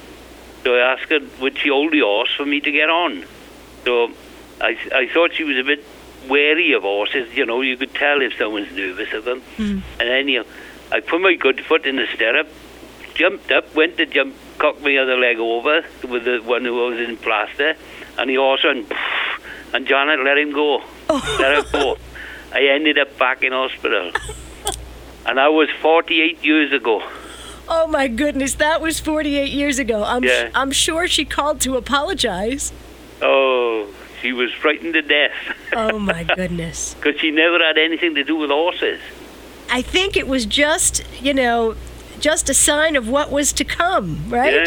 So 0.65 0.75
I 0.75 0.93
asked 0.93 1.11
her, 1.11 1.21
would 1.41 1.59
she 1.59 1.69
hold 1.69 1.93
the 1.93 2.01
horse 2.01 2.33
for 2.37 2.47
me 2.47 2.61
to 2.61 2.71
get 2.71 2.89
on? 2.89 3.25
So 3.85 4.13
I, 4.61 4.77
I 4.95 5.09
thought 5.13 5.35
she 5.35 5.45
was 5.45 5.57
a 5.57 5.65
bit 5.65 5.85
wary 6.29 6.73
of 6.73 6.83
horses. 6.83 7.35
You 7.35 7.47
know, 7.47 7.61
you 7.61 7.77
could 7.77 7.95
tell 7.95 8.21
if 8.23 8.37
someone's 8.37 8.73
nervous 8.73 9.13
of 9.13 9.25
them. 9.25 9.41
Hmm. 9.57 9.79
And 10.01 10.09
anyhow, 10.09 10.45
I 10.91 11.01
put 11.01 11.21
my 11.21 11.35
good 11.35 11.65
foot 11.65 11.87
in 11.87 11.97
the 11.97 12.07
stirrup, 12.15 12.49
jumped 13.15 13.51
up, 13.51 13.75
went 13.75 13.97
to 13.99 14.07
jump, 14.07 14.35
cocked 14.59 14.83
my 14.83 14.97
other 14.97 15.17
leg 15.17 15.39
over 15.39 15.85
with 16.09 16.25
the 16.25 16.39
one 16.39 16.65
who 16.65 16.75
was 16.75 16.99
in 17.01 17.17
plaster, 17.17 17.75
and 18.19 18.31
the 18.31 18.37
horse 18.37 18.65
went, 18.65 18.93
and 19.73 19.87
Janet 19.87 20.21
let 20.21 20.39
him 20.39 20.53
go. 20.53 20.83
Oh. 21.09 21.37
Let 21.41 21.65
him 21.65 21.73
go. 21.73 21.97
I 22.53 22.67
ended 22.67 22.99
up 22.99 23.19
back 23.19 23.43
in 23.43 23.53
hospital. 23.53 24.13
And 25.25 25.39
that 25.39 25.49
was 25.49 25.69
48 25.81 26.45
years 26.45 26.73
ago. 26.73 27.03
Oh 27.69 27.87
my 27.87 28.09
goodness, 28.09 28.55
that 28.55 28.81
was 28.81 29.01
48 29.01 29.51
years 29.51 29.79
ago. 29.79 30.05
I'm 30.05 30.25
Yeah. 30.25 30.51
I'm 30.55 30.73
sure 30.73 31.07
she 31.09 31.25
called 31.25 31.61
to 31.63 31.77
apologize. 31.77 32.73
Oh, 33.23 33.89
she 34.23 34.33
was 34.33 34.53
frightened 34.53 34.95
to 34.95 35.03
death. 35.03 35.33
Oh 35.75 35.99
my 35.99 36.23
goodness. 36.37 36.95
Because 36.95 37.21
she 37.21 37.31
never 37.31 37.59
had 37.59 37.77
anything 37.77 38.15
to 38.15 38.25
do 38.25 38.37
with 38.37 38.51
horses. 38.51 39.01
I 39.71 39.83
think 39.83 40.17
it 40.17 40.27
was 40.29 40.47
just, 40.47 41.03
you 41.21 41.35
know, 41.35 41.75
just 42.21 42.49
a 42.49 42.55
sign 42.55 42.95
of 42.97 43.09
what 43.09 43.31
was 43.31 43.53
to 43.55 43.65
come, 43.65 44.25
right? 44.29 44.55
Yeah. 44.55 44.67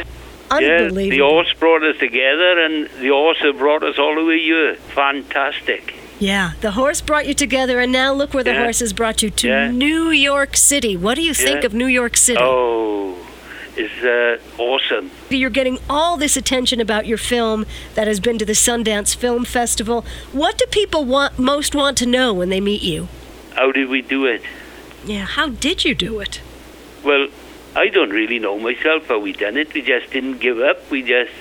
Unbelievable. 0.51 1.01
Yeah, 1.01 1.09
the 1.09 1.19
horse 1.33 1.53
brought 1.53 1.83
us 1.83 1.97
together, 1.97 2.59
and 2.59 2.87
the 2.99 3.07
horse 3.09 3.37
have 3.39 3.57
brought 3.57 3.81
us 3.83 3.97
all 3.97 4.13
the 4.15 4.23
way 4.25 4.39
here. 4.39 4.75
Fantastic. 4.75 5.95
Yeah, 6.19 6.51
the 6.61 6.71
horse 6.71 7.01
brought 7.01 7.25
you 7.27 7.33
together, 7.33 7.79
and 7.79 7.91
now 7.91 8.13
look 8.13 8.33
where 8.33 8.43
the 8.43 8.51
Yeah. 8.53 8.63
horse 8.63 8.79
has 8.79 8.93
brought 8.93 9.23
you 9.23 9.29
to 9.31 9.47
Yeah. 9.47 9.71
New 9.71 10.11
York 10.11 10.55
City. 10.55 10.95
What 10.95 11.15
do 11.15 11.23
you 11.23 11.33
think 11.33 11.63
of 11.63 11.73
New 11.73 11.87
York 11.87 12.15
City? 12.15 12.39
Oh, 12.41 13.15
it's 13.77 14.03
uh, 14.03 14.61
awesome. 14.61 15.11
You're 15.29 15.49
getting 15.49 15.79
all 15.89 16.17
this 16.17 16.37
attention 16.37 16.79
about 16.79 17.05
your 17.05 17.17
film 17.17 17.65
that 17.95 18.07
has 18.07 18.19
been 18.19 18.37
to 18.39 18.45
the 18.45 18.53
Sundance 18.53 19.15
Film 19.15 19.45
Festival. 19.45 20.05
What 20.31 20.57
do 20.57 20.65
people 20.67 21.05
want 21.05 21.37
most 21.37 21.75
want 21.75 21.97
to 21.97 22.05
know 22.05 22.33
when 22.33 22.49
they 22.49 22.61
meet 22.61 22.81
you? 22.81 23.07
How 23.53 23.71
did 23.71 23.89
we 23.89 24.01
do 24.01 24.25
it? 24.25 24.41
Yeah, 25.05 25.25
how 25.25 25.49
did 25.49 25.85
you 25.85 25.93
do 25.93 26.19
it? 26.19 26.41
Well, 27.03 27.27
I 27.75 27.89
don't 27.89 28.09
really 28.09 28.39
know 28.39 28.57
myself 28.57 29.07
how 29.07 29.19
we 29.19 29.33
done 29.33 29.57
it. 29.57 29.73
We 29.73 29.81
just 29.81 30.11
didn't 30.11 30.39
give 30.39 30.59
up. 30.59 30.89
We 30.89 31.03
just, 31.03 31.31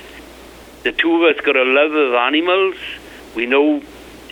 the 0.83 0.91
two 0.91 1.15
of 1.15 1.35
us 1.35 1.41
got 1.43 1.55
a 1.55 1.63
love 1.63 1.93
of 1.93 2.13
animals. 2.13 2.75
We 3.35 3.45
know 3.45 3.81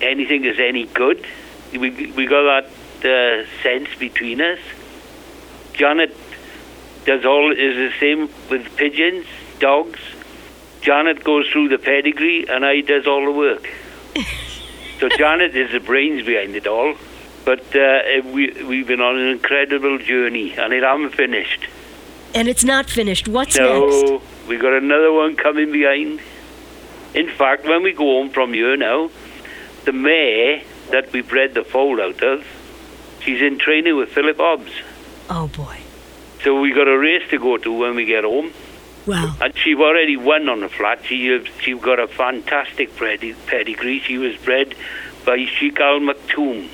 anything 0.02 0.46
is 0.46 0.60
any 0.60 0.86
good. 0.86 1.26
We 1.72 1.90
we 1.90 2.28
got 2.28 2.70
that 3.02 3.46
uh, 3.46 3.64
sense 3.64 3.90
between 3.98 4.42
us. 4.42 4.60
Janet 5.74 6.16
does 7.06 7.26
all 7.26 7.52
is 7.52 7.76
the 7.76 7.92
same 8.00 8.30
with 8.50 8.76
pigeons, 8.78 9.26
dogs. 9.60 10.00
Janet 10.82 11.24
goes 11.24 11.48
through 11.50 11.70
the 11.70 11.78
pedigree, 11.78 12.48
and 12.48 12.66
I 12.66 12.82
does 12.82 13.08
all 13.08 13.26
the 13.26 13.32
work. 13.32 13.70
so 15.00 15.10
Janet 15.10 15.56
is 15.56 15.72
the 15.72 15.80
brains 15.80 16.26
behind 16.26 16.56
it 16.56 16.68
all. 16.68 16.96
But 17.46 17.76
uh, 17.76 18.00
we 18.26 18.52
we've 18.64 18.88
been 18.88 19.02
on 19.02 19.18
an 19.18 19.28
incredible 19.28 19.98
journey, 19.98 20.54
and 20.54 20.74
it 20.74 20.84
haven't 20.84 21.12
finished. 21.12 21.68
And 22.34 22.48
it's 22.48 22.64
not 22.64 22.90
finished. 22.90 23.28
What's 23.28 23.58
next? 23.58 23.68
No, 23.68 24.22
we 24.48 24.58
got 24.58 24.74
another 24.74 25.12
one 25.12 25.36
coming 25.36 25.72
behind. 25.72 26.22
In 27.14 27.30
fact, 27.30 27.66
when 27.66 27.84
we 27.84 27.92
go 27.92 28.06
home 28.06 28.30
from 28.30 28.54
here 28.54 28.76
now, 28.78 29.12
the 29.86 29.92
mare 29.92 30.64
that 30.92 31.12
we 31.12 31.22
bred 31.22 31.54
the 31.54 31.64
foal 31.64 32.02
out 32.02 32.24
of, 32.24 32.46
she's 33.20 33.42
in 33.42 33.60
training 33.60 33.98
with 33.98 34.10
Philip 34.10 34.38
Hobbs. 34.38 34.72
Oh 35.30 35.48
boy. 35.48 35.83
So 36.44 36.60
we 36.60 36.74
got 36.74 36.88
a 36.88 36.98
race 36.98 37.30
to 37.30 37.40
go 37.40 37.58
to 37.58 37.72
when 37.72 37.96
we 37.96 38.06
get 38.06 38.24
home. 38.24 38.52
Wow. 39.06 39.36
And 39.42 39.58
she've 39.58 39.80
already 39.80 40.18
won 40.18 40.48
on 40.50 40.62
the 40.62 40.70
flat. 40.70 41.00
She 41.06 41.34
uh, 41.34 41.44
she 41.62 41.74
got 41.74 42.00
a 42.00 42.08
fantastic 42.08 42.96
pedigree. 42.96 44.00
She 44.00 44.18
was 44.18 44.36
bred 44.38 44.76
by 45.26 45.46
Sheikh 45.46 45.80
Al 45.80 46.00
Maktoum 46.00 46.70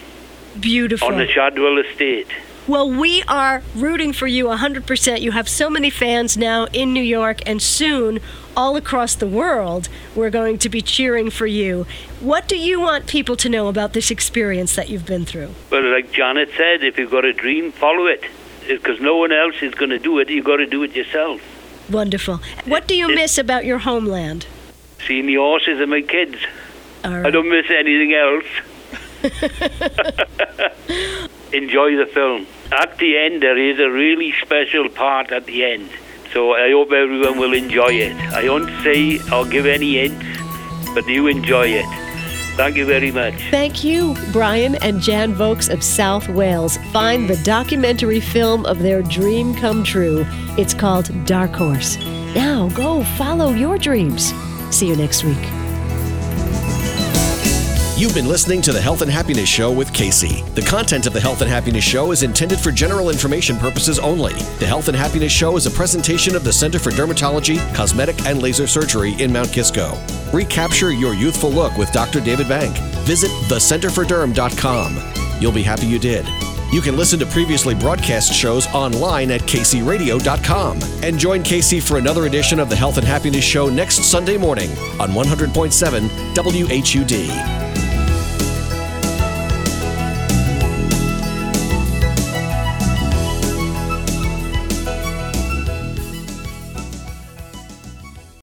Beautiful. 0.60 1.08
on 1.08 1.18
the 1.18 1.28
Shadwell 1.28 1.80
estate. 1.80 2.28
Well, 2.68 2.88
we 2.88 3.24
are 3.24 3.64
rooting 3.76 4.14
for 4.14 4.28
you 4.28 4.46
100%. 4.46 5.22
You 5.22 5.32
have 5.32 5.50
so 5.50 5.72
many 5.72 5.90
fans 5.90 6.38
now 6.38 6.66
in 6.72 6.94
New 6.94 7.02
York, 7.02 7.40
and 7.48 7.60
soon 7.60 8.20
all 8.56 8.76
across 8.76 9.16
the 9.16 9.26
world, 9.26 9.90
we're 10.14 10.30
going 10.30 10.60
to 10.60 10.70
be 10.70 10.82
cheering 10.82 11.32
for 11.32 11.48
you. 11.48 11.88
What 12.20 12.48
do 12.48 12.56
you 12.56 12.80
want 12.80 13.08
people 13.08 13.36
to 13.38 13.50
know 13.50 13.70
about 13.70 13.94
this 13.94 14.12
experience 14.12 14.76
that 14.76 14.88
you've 14.88 15.08
been 15.08 15.26
through? 15.26 15.56
Well, 15.72 15.84
like 15.90 16.12
Janet 16.12 16.50
said, 16.56 16.84
if 16.84 17.00
you've 17.00 17.10
got 17.10 17.26
a 17.26 17.34
dream, 17.34 17.72
follow 17.72 18.06
it. 18.06 18.24
Because 18.70 19.02
no 19.02 19.18
one 19.18 19.32
else 19.32 19.56
is 19.62 19.74
going 19.74 19.90
to 19.90 20.00
do 20.00 20.20
it. 20.20 20.30
You've 20.30 20.46
got 20.46 20.58
to 20.58 20.66
do 20.66 20.84
it 20.84 20.96
yourself. 20.96 21.42
Wonderful. 21.90 22.40
What 22.66 22.88
do 22.88 22.96
you 22.96 23.08
miss 23.08 23.38
about 23.38 23.66
your 23.66 23.80
homeland? 23.80 24.46
Seeing 25.06 25.26
the 25.26 25.36
horses 25.36 25.82
and 25.82 25.90
my 25.90 26.02
kids. 26.02 26.38
I 27.04 27.32
don't 27.32 27.50
miss 27.50 27.66
anything 27.70 28.14
else. 28.14 28.46
Enjoy 31.52 31.96
the 31.96 32.06
film. 32.14 32.46
At 32.72 32.98
the 33.00 33.18
end, 33.18 33.42
there 33.42 33.58
is 33.58 33.80
a 33.80 33.90
really 33.90 34.34
special 34.42 34.88
part 34.90 35.32
at 35.32 35.46
the 35.46 35.66
end. 35.66 35.90
So 36.32 36.54
I 36.54 36.72
hope 36.72 36.92
everyone 36.92 37.40
will 37.40 37.54
enjoy 37.54 37.94
it. 37.94 38.16
I 38.34 38.48
won't 38.48 38.70
say 38.84 39.20
or 39.34 39.46
give 39.46 39.66
any 39.66 39.96
hints, 39.96 40.24
but 40.94 41.08
you 41.08 41.28
enjoy 41.28 41.70
it. 41.70 42.09
Thank 42.60 42.76
you 42.76 42.86
very 42.86 43.10
much. 43.10 43.36
Thank 43.52 43.86
you, 43.86 44.18
Brian 44.34 44.76
and 44.84 45.00
Jan 45.00 45.34
Vokes 45.34 45.70
of 45.70 45.82
South 45.82 46.28
Wales. 46.28 46.76
Find 46.92 47.30
the 47.30 47.38
documentary 47.38 48.20
film 48.20 48.66
of 48.66 48.80
their 48.80 49.02
dream 49.02 49.56
come 49.56 49.82
true. 49.82 50.26
It's 50.58 50.74
called 50.74 51.10
Dark 51.26 51.52
Horse. 51.52 51.98
Now 52.36 52.68
go 52.76 53.06
follow 53.16 53.52
your 53.52 53.78
dreams. 53.78 54.34
See 54.72 54.90
you 54.90 54.98
next 54.98 55.24
week. 55.24 55.40
You've 57.98 58.14
been 58.14 58.28
listening 58.28 58.62
to 58.64 58.74
the 58.74 58.82
Health 58.82 59.02
and 59.04 59.12
Happiness 59.12 59.48
Show 59.48 59.72
with 59.72 59.94
Casey. 59.94 60.44
The 60.56 60.62
content 60.62 61.08
of 61.08 61.14
the 61.14 61.22
Health 61.22 61.42
and 61.42 61.50
Happiness 61.50 61.86
Show 61.86 62.12
is 62.12 62.24
intended 62.24 62.60
for 62.60 62.72
general 62.72 63.10
information 63.10 63.56
purposes 63.58 64.00
only. 64.00 64.34
The 64.60 64.68
Health 64.68 64.90
and 64.90 64.98
Happiness 64.98 65.32
Show 65.32 65.56
is 65.56 65.66
a 65.66 65.72
presentation 65.72 66.36
of 66.36 66.44
the 66.44 66.52
Center 66.52 66.78
for 66.78 66.92
Dermatology, 66.92 67.58
Cosmetic, 67.74 68.26
and 68.26 68.42
Laser 68.42 68.68
Surgery 68.68 69.14
in 69.22 69.32
Mount 69.32 69.54
Kisco. 69.54 69.98
Recapture 70.34 70.92
your 70.92 71.14
youthful 71.14 71.50
look 71.52 71.78
with 71.78 71.92
Dr. 71.92 72.22
David 72.22 72.48
Bank. 72.48 72.78
Visit 73.06 73.32
thecenterforderm.com. 73.50 75.42
You'll 75.42 75.52
be 75.52 75.64
happy 75.64 75.86
you 75.86 76.00
did. 76.00 76.28
You 76.72 76.82
can 76.82 76.96
listen 76.96 77.18
to 77.20 77.26
previously 77.26 77.74
broadcast 77.74 78.32
shows 78.34 78.68
online 78.68 79.32
at 79.32 79.42
kcradio.com. 79.42 80.80
And 81.04 81.18
join 81.18 81.42
Casey 81.42 81.80
for 81.80 81.98
another 81.98 82.26
edition 82.28 82.60
of 82.60 82.70
the 82.70 82.76
Health 82.76 82.98
and 82.98 83.08
Happiness 83.08 83.44
Show 83.44 83.70
next 83.70 84.04
Sunday 84.04 84.38
morning 84.38 84.70
on 85.00 85.10
100.7 85.10 86.10
WHUD. 86.36 87.69